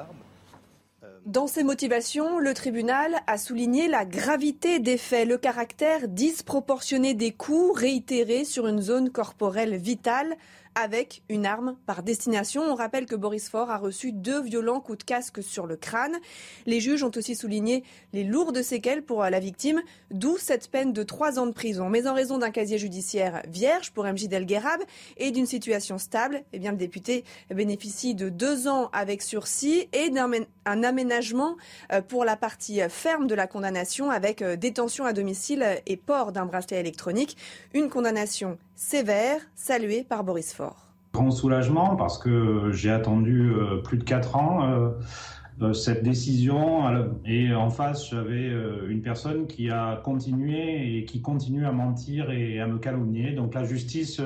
Dans 1.27 1.45
ses 1.45 1.63
motivations, 1.63 2.39
le 2.39 2.55
tribunal 2.55 3.21
a 3.27 3.37
souligné 3.37 3.87
la 3.87 4.05
gravité 4.05 4.79
des 4.79 4.97
faits, 4.97 5.27
le 5.27 5.37
caractère 5.37 6.07
disproportionné 6.07 7.13
des 7.13 7.31
coups 7.31 7.79
réitérés 7.79 8.43
sur 8.43 8.65
une 8.65 8.81
zone 8.81 9.11
corporelle 9.11 9.75
vitale 9.75 10.35
avec 10.75 11.23
une 11.29 11.45
arme 11.45 11.75
par 11.85 12.03
destination. 12.03 12.63
On 12.63 12.75
rappelle 12.75 13.05
que 13.05 13.15
Boris 13.15 13.49
Faure 13.49 13.69
a 13.69 13.77
reçu 13.77 14.11
deux 14.11 14.41
violents 14.41 14.79
coups 14.79 14.99
de 14.99 15.03
casque 15.03 15.43
sur 15.43 15.67
le 15.67 15.75
crâne. 15.75 16.17
Les 16.65 16.79
juges 16.79 17.03
ont 17.03 17.11
aussi 17.15 17.35
souligné 17.35 17.83
les 18.13 18.23
lourdes 18.23 18.61
séquelles 18.61 19.03
pour 19.03 19.23
la 19.23 19.39
victime, 19.39 19.81
d'où 20.11 20.37
cette 20.37 20.69
peine 20.69 20.93
de 20.93 21.03
trois 21.03 21.39
ans 21.39 21.45
de 21.45 21.51
prison. 21.51 21.89
Mais 21.89 22.07
en 22.07 22.13
raison 22.13 22.37
d'un 22.37 22.51
casier 22.51 22.77
judiciaire 22.77 23.41
vierge 23.47 23.91
pour 23.91 24.05
MJ 24.05 24.27
Delguerab 24.27 24.81
et 25.17 25.31
d'une 25.31 25.45
situation 25.45 25.97
stable, 25.97 26.43
eh 26.53 26.59
bien, 26.59 26.71
le 26.71 26.77
député 26.77 27.23
bénéficie 27.49 28.15
de 28.15 28.29
deux 28.29 28.67
ans 28.67 28.89
avec 28.93 29.21
sursis 29.21 29.87
et 29.93 30.09
d'un 30.09 30.83
aménagement 30.83 31.57
euh, 31.91 32.01
pour 32.01 32.25
la 32.25 32.35
partie 32.35 32.79
ferme 32.89 33.27
de 33.27 33.35
la 33.35 33.47
condamnation 33.47 34.09
avec 34.09 34.41
euh, 34.41 34.55
détention 34.55 35.05
à 35.05 35.13
domicile 35.13 35.65
et 35.85 35.97
port 35.97 36.31
d'un 36.31 36.45
bracelet 36.45 36.79
électronique. 36.79 37.37
Une 37.73 37.89
condamnation 37.89 38.57
sévère, 38.81 39.39
saluée 39.53 40.03
par 40.03 40.23
Boris 40.23 40.55
Faure. 40.55 40.87
Grand 41.13 41.29
soulagement 41.29 41.95
parce 41.95 42.17
que 42.17 42.71
j'ai 42.71 42.89
attendu 42.89 43.51
euh, 43.51 43.77
plus 43.77 43.99
de 43.99 44.03
4 44.03 44.35
ans 44.35 44.63
euh, 44.63 44.89
euh, 45.61 45.71
cette 45.71 46.01
décision 46.01 46.81
et 47.23 47.53
en 47.53 47.69
face 47.69 48.09
j'avais 48.09 48.49
une 48.89 49.03
personne 49.03 49.45
qui 49.45 49.69
a 49.69 50.01
continué 50.03 50.97
et 50.97 51.05
qui 51.05 51.21
continue 51.21 51.67
à 51.67 51.71
mentir 51.71 52.31
et 52.31 52.59
à 52.59 52.65
me 52.65 52.79
calomnier. 52.79 53.33
Donc 53.33 53.53
la 53.53 53.65
justice 53.65 54.19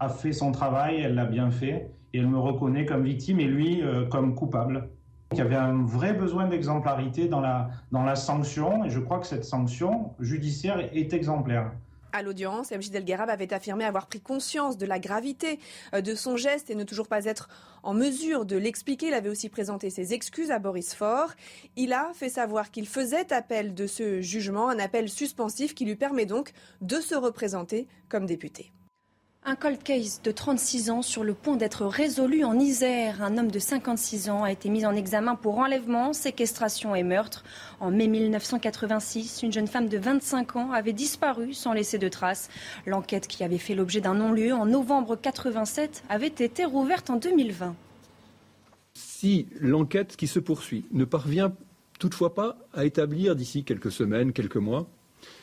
a 0.00 0.08
fait 0.08 0.32
son 0.32 0.50
travail, 0.50 1.00
elle 1.00 1.14
l'a 1.14 1.26
bien 1.26 1.52
fait 1.52 1.92
et 2.12 2.18
elle 2.18 2.28
me 2.28 2.40
reconnaît 2.40 2.84
comme 2.84 3.04
victime 3.04 3.38
et 3.38 3.46
lui 3.46 3.82
comme 4.10 4.34
coupable. 4.34 4.88
Il 5.30 5.38
y 5.38 5.42
avait 5.42 5.54
un 5.54 5.84
vrai 5.84 6.12
besoin 6.12 6.48
d'exemplarité 6.48 7.28
dans 7.28 7.40
la, 7.40 7.70
dans 7.92 8.02
la 8.02 8.16
sanction 8.16 8.84
et 8.84 8.90
je 8.90 8.98
crois 8.98 9.20
que 9.20 9.28
cette 9.28 9.44
sanction 9.44 10.10
judiciaire 10.18 10.80
est 10.92 11.12
exemplaire. 11.12 11.70
À 12.12 12.22
l'audience, 12.22 12.72
M. 12.72 12.80
Delguerab 12.80 13.30
avait 13.30 13.54
affirmé 13.54 13.84
avoir 13.84 14.06
pris 14.06 14.20
conscience 14.20 14.76
de 14.76 14.84
la 14.84 14.98
gravité 14.98 15.58
euh, 15.94 16.02
de 16.02 16.14
son 16.14 16.36
geste 16.36 16.68
et 16.68 16.74
ne 16.74 16.84
toujours 16.84 17.08
pas 17.08 17.24
être 17.24 17.48
en 17.82 17.94
mesure 17.94 18.44
de 18.44 18.56
l'expliquer. 18.56 19.08
Il 19.08 19.14
avait 19.14 19.30
aussi 19.30 19.48
présenté 19.48 19.88
ses 19.88 20.12
excuses 20.12 20.50
à 20.50 20.58
Boris 20.58 20.94
Faure. 20.94 21.32
Il 21.76 21.92
a 21.92 22.12
fait 22.14 22.28
savoir 22.28 22.70
qu'il 22.70 22.86
faisait 22.86 23.32
appel 23.32 23.74
de 23.74 23.86
ce 23.86 24.20
jugement, 24.20 24.68
un 24.68 24.78
appel 24.78 25.08
suspensif 25.08 25.74
qui 25.74 25.86
lui 25.86 25.96
permet 25.96 26.26
donc 26.26 26.52
de 26.82 27.00
se 27.00 27.14
représenter 27.14 27.88
comme 28.08 28.26
député. 28.26 28.72
Un 29.44 29.56
cold 29.56 29.82
case 29.82 30.20
de 30.22 30.30
36 30.30 30.90
ans 30.90 31.02
sur 31.02 31.24
le 31.24 31.34
point 31.34 31.56
d'être 31.56 31.84
résolu 31.84 32.44
en 32.44 32.60
Isère. 32.60 33.24
Un 33.24 33.38
homme 33.38 33.50
de 33.50 33.58
56 33.58 34.30
ans 34.30 34.44
a 34.44 34.52
été 34.52 34.68
mis 34.68 34.86
en 34.86 34.94
examen 34.94 35.34
pour 35.34 35.58
enlèvement, 35.58 36.12
séquestration 36.12 36.94
et 36.94 37.02
meurtre. 37.02 37.42
En 37.80 37.90
mai 37.90 38.06
1986, 38.06 39.42
une 39.42 39.52
jeune 39.52 39.66
femme 39.66 39.88
de 39.88 39.98
25 39.98 40.54
ans 40.54 40.70
avait 40.70 40.92
disparu 40.92 41.54
sans 41.54 41.72
laisser 41.72 41.98
de 41.98 42.06
traces. 42.08 42.50
L'enquête 42.86 43.26
qui 43.26 43.42
avait 43.42 43.58
fait 43.58 43.74
l'objet 43.74 44.00
d'un 44.00 44.14
non-lieu 44.14 44.54
en 44.54 44.64
novembre 44.64 45.16
87 45.16 46.04
avait 46.08 46.28
été 46.28 46.64
rouverte 46.64 47.10
en 47.10 47.16
2020. 47.16 47.74
Si 48.94 49.48
l'enquête 49.60 50.14
qui 50.16 50.28
se 50.28 50.38
poursuit 50.38 50.84
ne 50.92 51.04
parvient 51.04 51.52
toutefois 51.98 52.32
pas 52.32 52.58
à 52.74 52.84
établir 52.84 53.34
d'ici 53.34 53.64
quelques 53.64 53.90
semaines, 53.90 54.32
quelques 54.32 54.54
mois, 54.56 54.86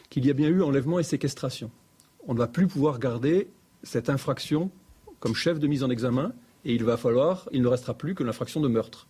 qu'il 0.10 0.26
y 0.26 0.30
a 0.30 0.34
bien 0.34 0.48
eu 0.48 0.64
enlèvement 0.64 1.00
et 1.00 1.04
séquestration, 1.04 1.70
on 2.30 2.34
ne 2.34 2.40
va 2.40 2.48
plus 2.48 2.68
pouvoir 2.68 2.98
garder 3.00 3.50
cette 3.84 4.10
infraction 4.10 4.72
comme 5.20 5.36
chef 5.36 5.60
de 5.60 5.68
mise 5.68 5.84
en 5.84 5.90
examen 5.90 6.34
et 6.66 6.74
il 6.74 6.84
va 6.84 6.98
falloir, 6.98 7.48
il 7.52 7.62
ne 7.62 7.68
restera 7.68 7.94
plus 7.94 8.16
que 8.16 8.24
l'infraction 8.24 8.62
de 8.62 8.68
meurtre. 8.68 9.08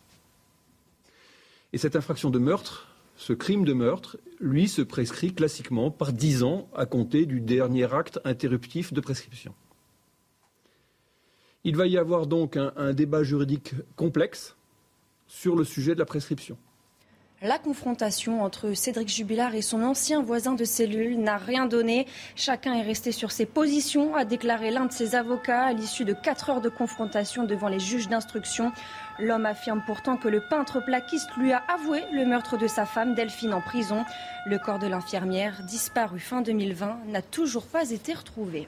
Et 1.74 1.78
cette 1.78 1.96
infraction 1.96 2.30
de 2.30 2.40
meurtre, 2.40 2.88
ce 3.16 3.34
crime 3.34 3.66
de 3.66 3.74
meurtre, 3.74 4.18
lui, 4.40 4.68
se 4.68 4.82
prescrit 4.82 5.34
classiquement 5.34 5.92
par 5.92 6.14
dix 6.14 6.44
ans 6.44 6.70
à 6.76 6.86
compter 6.86 7.26
du 7.26 7.42
dernier 7.42 7.94
acte 7.94 8.20
interruptif 8.24 8.94
de 8.94 9.02
prescription. 9.02 9.54
Il 11.64 11.76
va 11.76 11.88
y 11.88 11.98
avoir 11.98 12.26
donc 12.26 12.56
un 12.58 12.94
débat 12.94 13.24
juridique 13.24 13.74
complexe 13.96 14.56
sur 15.28 15.56
le 15.56 15.66
sujet 15.66 15.94
de 15.94 16.00
la 16.00 16.06
prescription. 16.06 16.58
La 17.42 17.58
confrontation 17.58 18.44
entre 18.44 18.74
Cédric 18.74 19.08
Jubilard 19.08 19.56
et 19.56 19.62
son 19.62 19.82
ancien 19.82 20.22
voisin 20.22 20.56
de 20.56 20.66
cellule 20.66 21.18
n'a 21.18 21.38
rien 21.38 21.68
donné. 21.68 22.06
Chacun 22.36 22.74
est 22.74 22.82
resté 22.82 23.14
sur 23.14 23.32
ses 23.32 23.46
positions, 23.46 24.14
a 24.18 24.26
déclaré 24.26 24.72
l'un 24.72 24.88
de 24.88 24.92
ses 24.92 25.16
avocats 25.16 25.64
à 25.64 25.72
l'issue 25.72 26.04
de 26.04 26.12
quatre 26.12 26.50
heures 26.50 26.60
de 26.60 26.68
confrontation 26.68 27.46
devant 27.46 27.70
les 27.70 27.80
juges 27.80 28.10
d'instruction. 28.10 28.74
L'homme 29.20 29.46
affirme 29.46 29.82
pourtant 29.88 30.18
que 30.18 30.28
le 30.28 30.42
peintre 30.42 30.84
plaquiste 30.84 31.30
lui 31.38 31.54
a 31.54 31.64
avoué 31.74 32.04
le 32.12 32.26
meurtre 32.26 32.58
de 32.58 32.68
sa 32.68 32.86
femme 32.86 33.16
Delphine 33.16 33.54
en 33.54 33.62
prison. 33.62 34.04
Le 34.46 34.60
corps 34.60 34.80
de 34.80 34.88
l'infirmière, 34.88 35.64
disparu 35.64 36.20
fin 36.20 36.42
2020, 36.42 37.04
n'a 37.08 37.22
toujours 37.22 37.68
pas 37.68 37.92
été 37.92 38.14
retrouvé. 38.14 38.68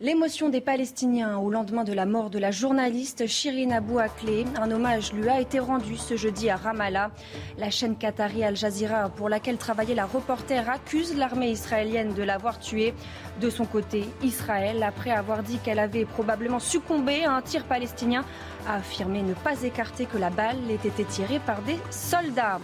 L'émotion 0.00 0.48
des 0.48 0.60
Palestiniens 0.60 1.38
au 1.38 1.50
lendemain 1.50 1.82
de 1.82 1.92
la 1.92 2.06
mort 2.06 2.30
de 2.30 2.38
la 2.38 2.52
journaliste 2.52 3.26
Shirin 3.26 3.72
Abou 3.72 3.98
Akleh. 3.98 4.44
Un 4.56 4.70
hommage 4.70 5.12
lui 5.12 5.28
a 5.28 5.40
été 5.40 5.58
rendu 5.58 5.96
ce 5.96 6.16
jeudi 6.16 6.48
à 6.50 6.54
Ramallah. 6.54 7.10
La 7.58 7.68
chaîne 7.70 7.96
qatari 7.96 8.44
Al 8.44 8.54
Jazeera, 8.54 9.08
pour 9.08 9.28
laquelle 9.28 9.56
travaillait 9.56 9.96
la 9.96 10.06
reporter, 10.06 10.70
accuse 10.70 11.16
l'armée 11.16 11.50
israélienne 11.50 12.14
de 12.14 12.22
l'avoir 12.22 12.60
tuée. 12.60 12.94
De 13.40 13.50
son 13.50 13.64
côté, 13.64 14.04
Israël, 14.22 14.84
après 14.84 15.10
avoir 15.10 15.42
dit 15.42 15.58
qu'elle 15.58 15.80
avait 15.80 16.04
probablement 16.04 16.60
succombé 16.60 17.24
à 17.24 17.32
un 17.32 17.42
tir 17.42 17.64
palestinien, 17.64 18.24
a 18.68 18.76
affirmé 18.76 19.22
ne 19.22 19.34
pas 19.34 19.64
écarter 19.64 20.06
que 20.06 20.16
la 20.16 20.30
balle 20.30 20.58
ait 20.70 20.86
été 20.86 21.04
tirée 21.06 21.40
par 21.40 21.60
des 21.62 21.78
soldats. 21.90 22.60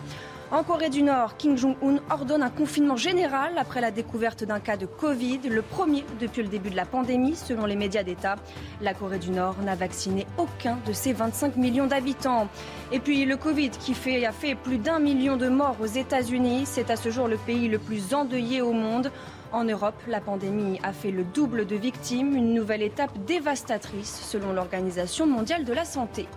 En 0.55 0.63
Corée 0.63 0.89
du 0.89 1.03
Nord, 1.03 1.37
Kim 1.37 1.57
Jong-un 1.57 1.99
ordonne 2.11 2.45
un 2.45 2.49
confinement 2.49 2.95
général 2.95 3.59
après 3.59 3.81
la 3.81 3.91
découverte 3.91 4.45
d'un 4.45 4.61
cas 4.61 4.77
de 4.77 4.87
Covid, 4.87 5.41
le 5.51 5.63
premier 5.63 6.05
depuis 6.21 6.45
le 6.45 6.49
début 6.49 6.71
de 6.71 6.77
la 6.77 6.85
pandémie, 6.85 7.35
selon 7.35 7.67
les 7.67 7.75
médias 7.75 8.05
d'État. 8.05 8.37
La 8.81 8.95
Corée 8.95 9.19
du 9.19 9.31
Nord 9.31 9.57
n'a 9.65 9.75
vacciné 9.75 10.29
aucun 10.39 10.79
de 10.87 10.93
ses 10.93 11.13
25 11.13 11.57
millions 11.57 11.89
d'habitants. 11.89 12.47
Et 12.93 13.01
puis 13.01 13.25
le 13.25 13.37
Covid 13.37 13.71
qui 13.71 13.97
a 14.25 14.31
fait 14.31 14.55
plus 14.55 14.79
d'un 14.79 15.01
million 15.01 15.37
de 15.37 15.49
morts 15.49 15.77
aux 15.81 15.87
États-Unis, 15.87 16.67
c'est 16.67 16.89
à 16.89 16.95
ce 16.95 17.11
jour 17.11 17.27
le 17.27 17.37
pays 17.37 17.67
le 17.67 17.81
plus 17.81 18.15
endeuillé 18.15 18.63
au 18.63 18.73
monde. 18.73 19.11
En 19.51 19.65
Europe, 19.65 20.01
la 20.07 20.21
pandémie 20.21 20.79
a 20.85 20.93
fait 20.93 21.11
le 21.11 21.25
double 21.25 21.67
de 21.67 21.75
victimes, 21.75 22.37
une 22.37 22.55
nouvelle 22.55 22.83
étape 22.83 23.19
dévastatrice 23.27 24.21
selon 24.25 24.53
l'Organisation 24.53 25.27
mondiale 25.27 25.65
de 25.65 25.73
la 25.73 25.85
santé. 25.85 26.29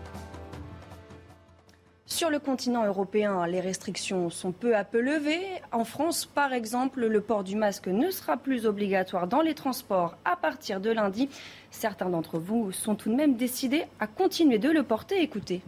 Sur 2.10 2.30
le 2.30 2.40
continent 2.40 2.86
européen, 2.86 3.46
les 3.48 3.60
restrictions 3.60 4.30
sont 4.30 4.54
peu 4.54 4.78
à 4.78 4.86
peu 4.86 5.02
levées. 5.02 5.46
En 5.74 5.84
France, 5.84 6.26
par 6.26 6.54
exemple, 6.54 7.06
le 7.06 7.20
port 7.20 7.44
du 7.44 7.58
masque 7.58 7.88
ne 7.88 8.12
sera 8.12 8.38
plus 8.38 8.66
obligatoire 8.66 9.28
dans 9.28 9.42
les 9.42 9.54
transports 9.54 10.16
à 10.24 10.38
partir 10.38 10.80
de 10.80 10.90
lundi. 10.90 11.28
Certains 11.70 12.10
d'entre 12.10 12.40
vous 12.40 12.72
sont 12.72 12.96
tout 12.96 13.10
de 13.10 13.16
même 13.16 13.36
décidés 13.36 13.84
à 14.00 14.08
continuer 14.08 14.58
de 14.58 14.70
le 14.70 14.84
porter. 14.84 15.22
Écoutez. 15.22 15.62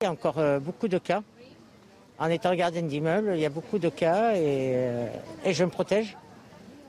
Il 0.00 0.04
y 0.04 0.06
a 0.06 0.10
encore 0.10 0.38
euh, 0.38 0.58
beaucoup 0.58 0.88
de 0.88 0.96
cas. 0.96 1.22
En 2.18 2.30
étant 2.30 2.54
gardienne 2.54 2.88
d'immeuble, 2.88 3.32
il 3.34 3.40
y 3.40 3.46
a 3.46 3.50
beaucoup 3.50 3.78
de 3.78 3.90
cas 3.90 4.36
et, 4.36 4.72
euh, 4.74 5.06
je 5.44 5.64
me 5.64 5.70
protège. 5.70 6.16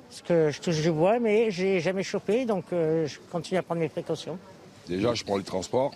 Parce 0.08 0.22
que 0.22 0.52
je 0.52 0.62
touche 0.62 0.82
du 0.82 0.92
bois, 0.92 1.20
mais 1.20 1.52
je 1.52 1.66
n'ai 1.66 1.80
jamais 1.82 2.04
chopé, 2.04 2.46
donc 2.46 2.64
euh, 2.72 3.06
je 3.08 3.20
continue 3.30 3.58
à 3.58 3.62
prendre 3.62 3.82
mes 3.82 3.90
précautions. 3.90 4.40
Déjà, 4.88 5.14
je 5.14 5.26
prends 5.26 5.36
les 5.36 5.44
transports. 5.44 5.92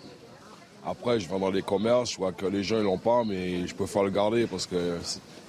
Après, 0.86 1.20
je 1.20 1.28
vais 1.28 1.38
dans 1.38 1.50
les 1.50 1.62
commerces, 1.62 2.12
je 2.12 2.16
vois 2.16 2.32
que 2.32 2.46
les 2.46 2.62
gens 2.62 2.76
ne 2.76 2.82
l'ont 2.82 2.98
pas, 2.98 3.22
mais 3.24 3.66
je 3.66 3.74
peux 3.74 3.86
faire 3.86 4.02
le 4.02 4.10
garder 4.10 4.46
parce 4.46 4.66
qu'il 4.66 4.78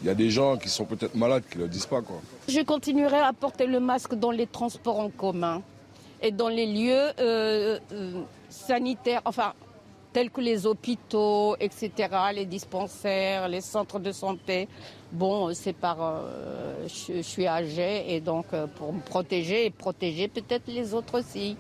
y 0.04 0.10
a 0.10 0.14
des 0.14 0.30
gens 0.30 0.58
qui 0.58 0.68
sont 0.68 0.86
peut-être 0.86 1.16
malades 1.16 1.44
qui 1.50 1.58
ne 1.58 1.64
le 1.64 1.70
disent 1.70 1.86
pas. 1.86 2.02
Quoi. 2.02 2.22
Je 2.50 2.60
continuerai 2.62 3.20
à 3.20 3.32
porter 3.32 3.66
le 3.66 3.80
masque 3.80 4.16
dans 4.16 4.32
les 4.32 4.48
transports 4.48 5.00
en 5.00 5.10
commun 5.10 5.62
et 6.22 6.32
dans 6.32 6.50
les 6.50 6.68
lieux 6.68 7.12
euh, 7.20 7.80
euh, 7.94 8.22
sanitaires, 8.50 9.22
enfin, 9.24 9.54
tels 10.12 10.30
que 10.30 10.42
les 10.42 10.66
hôpitaux, 10.66 11.56
etc., 11.62 11.92
les 12.36 12.46
dispensaires, 12.46 13.48
les 13.48 13.62
centres 13.62 14.00
de 14.00 14.12
santé. 14.12 14.68
Bon, 15.14 15.54
c'est 15.54 15.74
par. 15.74 15.98
Euh, 16.02 16.86
je, 16.88 17.22
suis 17.22 17.48
âgée 17.48 18.14
et 18.14 18.20
donc 18.20 18.48
pour 18.76 18.92
me 18.92 19.00
protéger 19.00 19.66
et 19.66 19.70
protéger 19.70 20.28
peut-être 20.28 20.68
les 20.68 20.94
autres 20.94 21.20
aussi. 21.20 21.56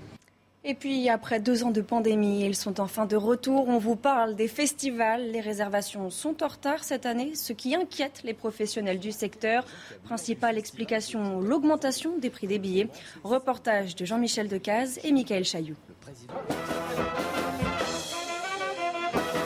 Et 0.63 0.75
puis, 0.75 1.10
après 1.10 1.39
deux 1.39 1.63
ans 1.63 1.72
de 1.72 1.82
pandémie, 1.82 2.46
ils 2.46 2.56
sont 2.56 2.80
enfin 2.80 3.08
de 3.08 3.15
retour. 3.15 3.68
On 3.68 3.80
vous 3.80 3.96
parle 3.96 4.36
des 4.36 4.48
festivals. 4.48 5.32
Les 5.32 5.41
réservations 5.41 6.12
sont 6.12 6.44
en 6.44 6.48
retard 6.48 6.84
cette 6.84 7.08
année, 7.08 7.34
ce 7.34 7.51
qui 7.51 7.74
inquiète 7.74 8.22
les 8.24 8.36
professionnels 8.36 9.00
du 9.00 9.12
secteur. 9.12 9.65
Principale 10.03 10.60
explication, 10.60 11.39
l'augmentation 11.39 12.20
des 12.20 12.30
prix 12.30 12.46
des 12.46 12.60
billets. 12.60 12.89
Reportage 13.24 13.96
de 13.96 14.06
Jean-Michel 14.06 14.48
Decaze 14.48 15.00
et 15.03 15.12
Michael 15.12 15.46
Chailloux 15.46 15.77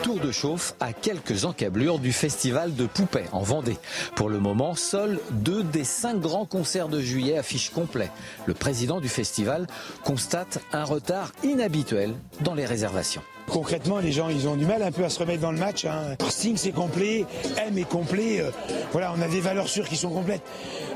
tour 0.06 0.20
de 0.20 0.30
chauffe 0.30 0.76
à 0.78 0.92
quelques 0.92 1.46
encablures 1.46 1.98
du 1.98 2.12
festival 2.12 2.76
de 2.76 2.86
Poupée 2.86 3.24
en 3.32 3.40
Vendée. 3.40 3.76
Pour 4.14 4.28
le 4.28 4.38
moment, 4.38 4.76
seuls 4.76 5.18
deux 5.32 5.64
des 5.64 5.82
cinq 5.82 6.20
grands 6.20 6.44
concerts 6.44 6.86
de 6.86 7.00
juillet 7.00 7.36
affichent 7.36 7.70
complet. 7.70 8.08
Le 8.46 8.54
président 8.54 9.00
du 9.00 9.08
festival 9.08 9.66
constate 10.04 10.60
un 10.72 10.84
retard 10.84 11.32
inhabituel 11.42 12.14
dans 12.38 12.54
les 12.54 12.66
réservations. 12.66 13.20
Concrètement, 13.48 13.98
les 13.98 14.12
gens, 14.12 14.28
ils 14.28 14.46
ont 14.46 14.54
du 14.54 14.64
mal 14.64 14.84
un 14.84 14.92
peu 14.92 15.04
à 15.04 15.10
se 15.10 15.18
remettre 15.18 15.40
dans 15.40 15.50
le 15.50 15.58
match. 15.58 15.84
Hein. 15.84 16.14
Sting, 16.28 16.56
c'est 16.56 16.70
complet. 16.70 17.26
M 17.58 17.76
est 17.76 17.88
complet. 17.88 18.40
Euh, 18.40 18.50
voilà, 18.92 19.12
on 19.16 19.20
a 19.20 19.26
des 19.26 19.40
valeurs 19.40 19.68
sûres 19.68 19.88
qui 19.88 19.96
sont 19.96 20.10
complètes. 20.10 20.42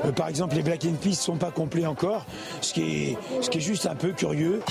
Euh, 0.05 0.13
par 0.13 0.29
exemple, 0.29 0.55
les 0.55 0.63
Black 0.63 0.85
and 0.85 0.95
Peace 1.01 1.15
sont 1.15 1.35
pas 1.35 1.51
complets 1.51 1.85
encore, 1.85 2.25
ce 2.61 2.73
qui 2.73 2.81
est, 2.81 3.17
ce 3.41 3.49
qui 3.49 3.57
est 3.57 3.61
juste 3.61 3.87
un 3.87 3.95
peu 3.95 4.13
curieux. 4.13 4.61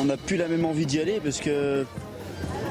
On 0.00 0.04
n'a 0.04 0.16
plus 0.16 0.36
la 0.36 0.46
même 0.46 0.64
envie 0.64 0.86
d'y 0.86 1.00
aller 1.00 1.18
parce 1.20 1.40
que 1.40 1.84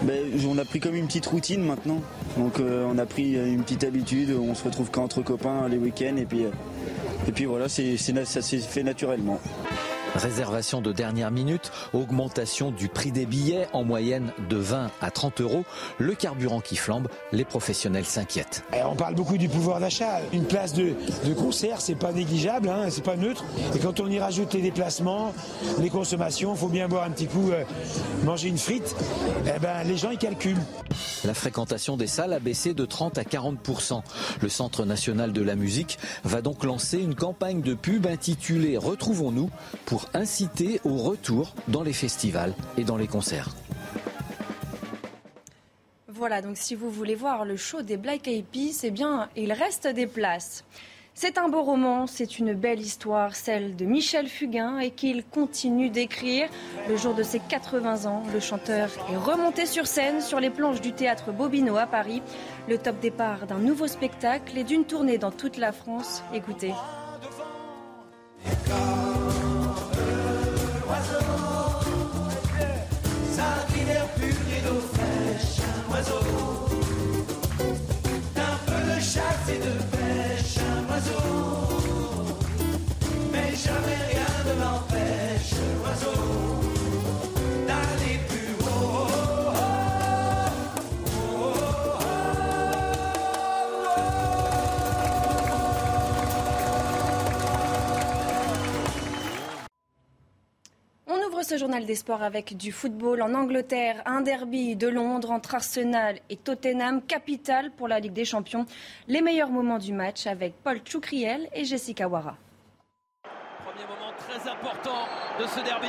ben, 0.03 0.24
on 0.48 0.58
a 0.58 0.65
pris 0.65 0.79
comme 0.79 0.96
une 0.96 1.08
petite 1.08 1.25
routine 1.25 1.63
maintenant. 1.63 2.01
Donc 2.38 2.60
euh, 2.60 2.86
on 2.89 2.98
a 2.98 3.06
pris 3.06 3.34
une 3.34 3.63
petite 3.63 3.84
habitude, 3.84 4.32
on 4.32 4.56
se 4.56 4.63
retrouve 4.63 4.91
qu'entre 4.91 5.22
copains 5.22 5.68
les 5.68 5.77
week-ends 5.77 6.15
et 6.18 6.25
puis, 6.25 6.46
euh, 6.46 6.51
et 7.27 7.32
puis 7.32 7.46
voilà, 7.46 7.68
ça 7.68 8.41
s'est 8.41 8.58
fait 8.60 8.84
naturellement. 8.84 9.39
Réservation 10.16 10.82
de 10.82 10.92
dernière 10.92 11.32
minute, 11.32 11.72
augmentation 11.94 12.72
du 12.72 12.89
prix 12.89 13.12
des 13.12 13.25
billets 13.25 13.68
en 13.74 13.84
moyenne 13.84 14.32
de 14.50 14.58
20 14.58 14.89
à 15.01 15.12
30 15.12 15.42
euros, 15.42 15.66
le 15.98 16.13
carburant 16.13 16.62
qui 16.62 16.75
flambe, 16.75 17.08
les 17.32 17.46
professionnels 17.46 18.06
s'inquiètent. 18.06 18.63
Eh, 18.74 18.84
on 18.84 18.96
parle 18.96 19.16
beaucoup 19.16 19.38
du 19.38 19.50
pouvoir 19.50 19.80
d'achat. 19.80 20.20
Une 20.34 20.46
place 20.46 20.74
de, 20.74 20.94
concert, 21.38 21.80
c'est 21.82 21.96
pas 21.96 22.12
négligeable, 22.12 22.70
hein, 22.70 22.88
c'est 22.89 23.04
pas 23.04 23.16
neutre. 23.16 23.46
Et 23.75 23.80
quand 23.80 24.00
on 24.00 24.08
y 24.10 24.20
rajoute 24.20 24.54
les 24.54 24.62
déplacements, 24.62 25.34
les 25.80 25.89
consommations, 25.89 26.54
il 26.54 26.58
faut 26.58 26.68
bien 26.68 26.88
boire 26.88 27.04
un 27.04 27.12
petit 27.12 27.28
coup, 27.28 27.51
euh, 27.51 27.63
manger 28.24 28.50
une 28.50 28.58
frite, 28.58 28.96
eh 29.46 29.60
ben, 29.60 29.84
les 29.86 29.98
gens 29.98 30.10
ils 30.12 30.18
calculent. 30.18 30.58
La 31.25 31.34
fréquentation 31.34 31.98
des 31.98 32.08
salles 32.08 32.34
a 32.34 32.39
baissé 32.39 32.74
de 32.74 32.86
30 32.86 33.18
à 33.18 33.24
40% 33.24 34.02
Le 34.41 34.50
Centre 34.50 34.86
national 34.86 35.34
de 35.34 35.41
la 35.41 35.56
musique 35.56 36.00
va 36.24 36.41
donc 36.41 36.63
lancer 36.63 36.98
une 36.98 37.15
campagne 37.15 37.62
de 37.62 37.74
pub 37.74 38.08
intitulée 38.08 38.78
Retrouvons-nous 38.78 39.50
pour 39.86 39.98
inciter 40.13 40.79
au 40.83 40.97
retour 40.97 41.55
dans 41.67 41.83
les 41.83 41.93
festivals 41.93 42.53
et 42.77 42.83
dans 42.83 42.97
les 42.97 43.07
concerts. 43.07 43.49
Voilà, 46.07 46.41
donc 46.41 46.57
si 46.57 46.75
vous 46.75 46.89
voulez 46.89 47.15
voir 47.15 47.45
le 47.45 47.55
show 47.55 47.81
des 47.81 47.95
Black 47.95 48.27
Eyed 48.27 48.45
Peas, 48.45 48.81
eh 48.83 48.91
bien, 48.91 49.29
il 49.38 49.53
reste 49.53 49.88
des 49.88 50.07
places. 50.07 50.65
C'est 51.21 51.38
un 51.38 51.49
beau 51.49 51.63
roman, 51.63 52.07
c'est 52.07 52.39
une 52.39 52.53
belle 52.53 52.79
histoire, 52.79 53.35
celle 53.35 53.75
de 53.75 53.83
Michel 53.83 54.27
Fugain, 54.27 54.79
et 54.79 54.91
qu'il 54.91 55.25
continue 55.25 55.89
d'écrire. 55.89 56.47
Le 56.88 56.95
jour 56.95 57.13
de 57.13 57.23
ses 57.23 57.39
80 57.39 58.05
ans, 58.05 58.23
le 58.33 58.39
chanteur 58.39 58.89
est 59.12 59.17
remonté 59.17 59.65
sur 59.65 59.85
scène 59.85 60.21
sur 60.21 60.39
les 60.39 60.49
planches 60.49 60.79
du 60.79 60.93
théâtre 60.93 61.33
Bobino 61.33 61.75
à 61.75 61.88
Paris. 61.88 62.21
Le 62.69 62.77
top 62.77 62.99
départ 63.01 63.47
d'un 63.47 63.57
nouveau 63.57 63.88
spectacle 63.88 64.57
et 64.57 64.63
d'une 64.63 64.85
tournée 64.85 65.17
dans 65.17 65.31
toute 65.31 65.57
la 65.57 65.73
France. 65.73 66.23
Écoutez. 66.33 66.73
Ce 101.49 101.57
journal 101.57 101.83
des 101.83 101.95
sports 101.95 102.21
avec 102.21 102.55
du 102.55 102.71
football 102.71 103.23
en 103.23 103.33
Angleterre, 103.33 104.03
un 104.05 104.21
derby 104.21 104.75
de 104.75 104.88
Londres 104.88 105.31
entre 105.31 105.55
Arsenal 105.55 106.19
et 106.29 106.35
Tottenham, 106.35 107.01
capitale 107.01 107.71
pour 107.71 107.88
la 107.88 107.99
Ligue 107.99 108.13
des 108.13 108.23
Champions. 108.23 108.67
Les 109.07 109.21
meilleurs 109.21 109.49
moments 109.49 109.79
du 109.79 109.91
match 109.91 110.27
avec 110.27 110.53
Paul 110.63 110.79
Choucriel 110.85 111.49
et 111.55 111.65
Jessica 111.65 112.07
Wara. 112.07 112.38
Premier 113.65 113.88
moment 113.89 114.13
très 114.15 114.47
important 114.47 115.07
de 115.39 115.47
ce 115.47 115.59
derby. 115.65 115.88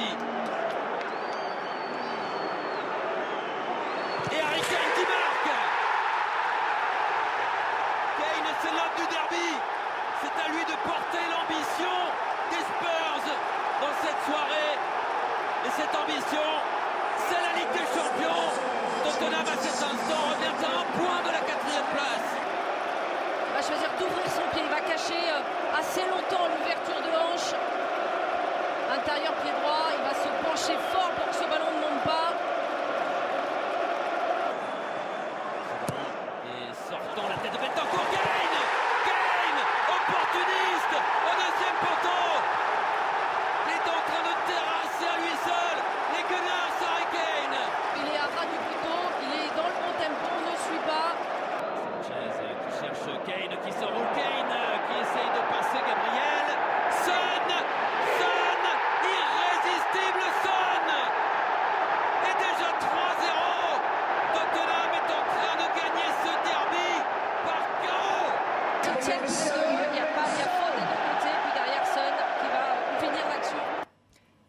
Et 4.32 4.40
Harry 4.40 4.62
Kane 4.64 4.92
qui 4.96 5.04
marque 5.12 5.52
Kane, 8.16 8.48
c'est 8.62 8.72
l'homme 8.72 8.96
du 8.96 9.06
derby. 9.12 9.48
C'est 10.22 10.36
à 10.40 10.48
lui 10.48 10.64
de 10.64 10.76
porter 10.88 11.24
l'ambition 11.28 11.96
des 12.50 12.64
Spurs 12.64 13.28
dans 13.82 13.94
cette 14.00 14.24
soirée. 14.24 14.78
Et 15.62 15.68
cette 15.76 15.94
c'est 16.18 17.40
la 17.40 17.52
Ligue 17.54 17.72
des 17.72 17.86
Champions. 17.94 18.50
Tottenham 19.04 19.46
à 19.46 19.56
cet 19.62 19.78
instant 19.78 20.22
revient 20.30 20.56
à 20.58 20.72
un 20.80 20.86
point 20.98 21.20
de 21.22 21.32
la 21.32 21.40
quatrième 21.40 21.88
place. 21.94 22.28
Il 23.46 23.54
va 23.54 23.62
choisir 23.62 23.90
d'ouvrir 23.98 24.26
son 24.26 24.42
pied, 24.52 24.62
il 24.64 24.70
va 24.70 24.80
cacher 24.80 25.22
euh, 25.30 25.78
assez 25.78 26.02
longtemps 26.02 26.46
l'ouverture 26.50 27.00
de 27.00 27.12
hanche. 27.14 27.49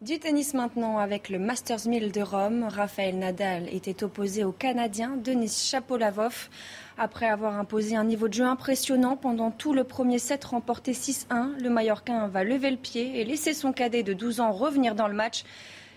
Du 0.02 0.18
tennis 0.18 0.52
maintenant 0.52 0.98
avec 0.98 1.28
le 1.28 1.38
Masters 1.38 1.86
1000 1.86 2.10
de 2.10 2.20
Rome. 2.20 2.64
Raphaël 2.68 3.16
Nadal 3.18 3.72
était 3.72 4.02
opposé 4.02 4.42
au 4.42 4.50
Canadien 4.50 5.16
Denis 5.16 5.68
Chapovalov. 5.70 6.48
Après 6.98 7.28
avoir 7.28 7.56
imposé 7.56 7.94
un 7.94 8.02
niveau 8.02 8.26
de 8.26 8.34
jeu 8.34 8.44
impressionnant 8.44 9.16
pendant 9.16 9.52
tout 9.52 9.72
le 9.72 9.84
premier 9.84 10.18
set 10.18 10.44
remporté 10.44 10.92
6-1, 10.92 11.56
le 11.58 11.70
Mallorquin 11.70 12.26
va 12.26 12.42
lever 12.42 12.72
le 12.72 12.76
pied 12.76 13.20
et 13.20 13.24
laisser 13.24 13.54
son 13.54 13.72
cadet 13.72 14.02
de 14.02 14.12
12 14.12 14.40
ans 14.40 14.50
revenir 14.50 14.96
dans 14.96 15.08
le 15.08 15.14
match. 15.14 15.44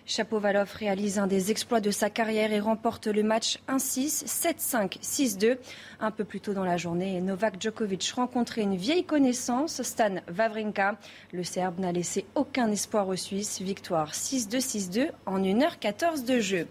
Chapovalov 0.06 0.72
réalise 0.74 1.18
un 1.18 1.26
des 1.26 1.50
exploits 1.50 1.82
de 1.82 1.89
sa 1.89 2.10
carrière 2.10 2.54
et 2.54 2.60
remporte 2.60 3.08
le 3.08 3.24
match 3.24 3.58
1-6, 3.68 4.26
7-5, 4.26 5.00
6-2. 5.00 5.58
Un 6.00 6.12
peu 6.12 6.24
plus 6.24 6.39
tôt 6.39 6.54
dans 6.54 6.63
la 6.63 6.78
journée, 6.78 7.20
Novak 7.22 7.60
Djokovic 7.60 8.12
rencontrait 8.15 8.62
une 8.62 8.76
vieille 8.76 9.04
connaissance, 9.04 9.82
Stan 9.82 10.18
Wawrinka. 10.38 10.98
Le 11.34 11.44
Serbe 11.44 11.80
n'a 11.80 11.91
laissé 11.91 12.26
aucun 12.36 12.70
espoir 12.72 13.08
aux 13.08 13.15
Suisses. 13.15 13.62
Victoire 13.62 14.12
6-2, 14.12 14.60
6-2 14.60 15.10
en 15.26 15.39
1h14 15.39 16.24
de 16.24 16.39
jeu. 16.39 16.68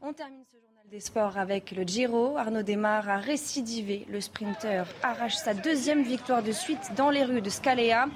On 0.00 0.14
des 0.90 1.00
sports 1.00 1.36
avec 1.36 1.72
le 1.72 1.82
Giro. 1.82 2.36
Arnaud 2.36 2.62
Desmar 2.62 3.08
a 3.08 3.16
récidivé. 3.16 4.06
Le 4.08 4.20
sprinter 4.20 4.84
arrache 5.02 5.34
sa 5.34 5.52
deuxième 5.52 6.02
victoire 6.02 6.42
de 6.42 6.52
suite 6.52 6.92
dans 6.96 7.10
les 7.10 7.24
rues 7.24 7.40
de 7.40 7.50
Scalea. 7.50 8.06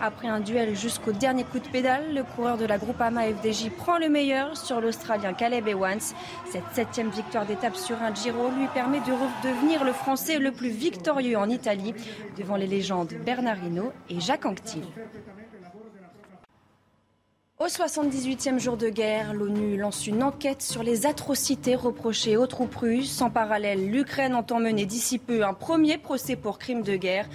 Après 0.00 0.28
un 0.28 0.40
duel 0.40 0.76
jusqu'au 0.76 1.12
dernier 1.12 1.44
coup 1.44 1.58
de 1.58 1.66
pédale, 1.68 2.14
le 2.14 2.22
coureur 2.22 2.56
de 2.56 2.66
la 2.66 2.78
Groupama 2.78 3.22
FDJ 3.24 3.70
prend 3.70 3.98
le 3.98 4.08
meilleur 4.08 4.56
sur 4.56 4.80
l'Australien 4.80 5.32
Caleb 5.32 5.66
Evans. 5.66 6.00
Cette 6.50 6.70
septième 6.72 7.10
victoire 7.10 7.46
d'étape 7.46 7.76
sur 7.76 8.00
un 8.00 8.14
Giro 8.14 8.50
lui 8.50 8.68
permet 8.68 9.00
de 9.00 9.12
redevenir 9.12 9.82
le 9.82 9.92
Français 9.92 10.38
le 10.38 10.52
plus 10.52 10.70
victorieux 10.70 11.36
en 11.36 11.48
Italie 11.48 11.94
devant 12.38 12.56
les 12.56 12.68
légendes 12.68 13.14
Bernardino 13.24 13.92
et 14.08 14.20
Jacques 14.20 14.46
Anquetil. 14.46 14.84
Au 17.60 17.66
78e 17.66 18.58
jour 18.58 18.78
de 18.78 18.88
guerre, 18.88 19.34
l'ONU 19.34 19.76
lance 19.76 20.06
une 20.06 20.22
enquête 20.22 20.62
sur 20.62 20.82
les 20.82 21.04
atrocités 21.04 21.74
reprochées 21.74 22.38
aux 22.38 22.46
troupes 22.46 22.74
russes. 22.74 23.20
En 23.20 23.28
parallèle, 23.28 23.90
l'Ukraine 23.90 24.34
entend 24.34 24.60
mener 24.60 24.86
d'ici 24.86 25.18
peu 25.18 25.44
un 25.44 25.52
premier 25.52 25.98
procès 25.98 26.36
pour 26.36 26.58
crimes 26.58 26.80
de 26.80 26.96
guerre. 26.96 27.28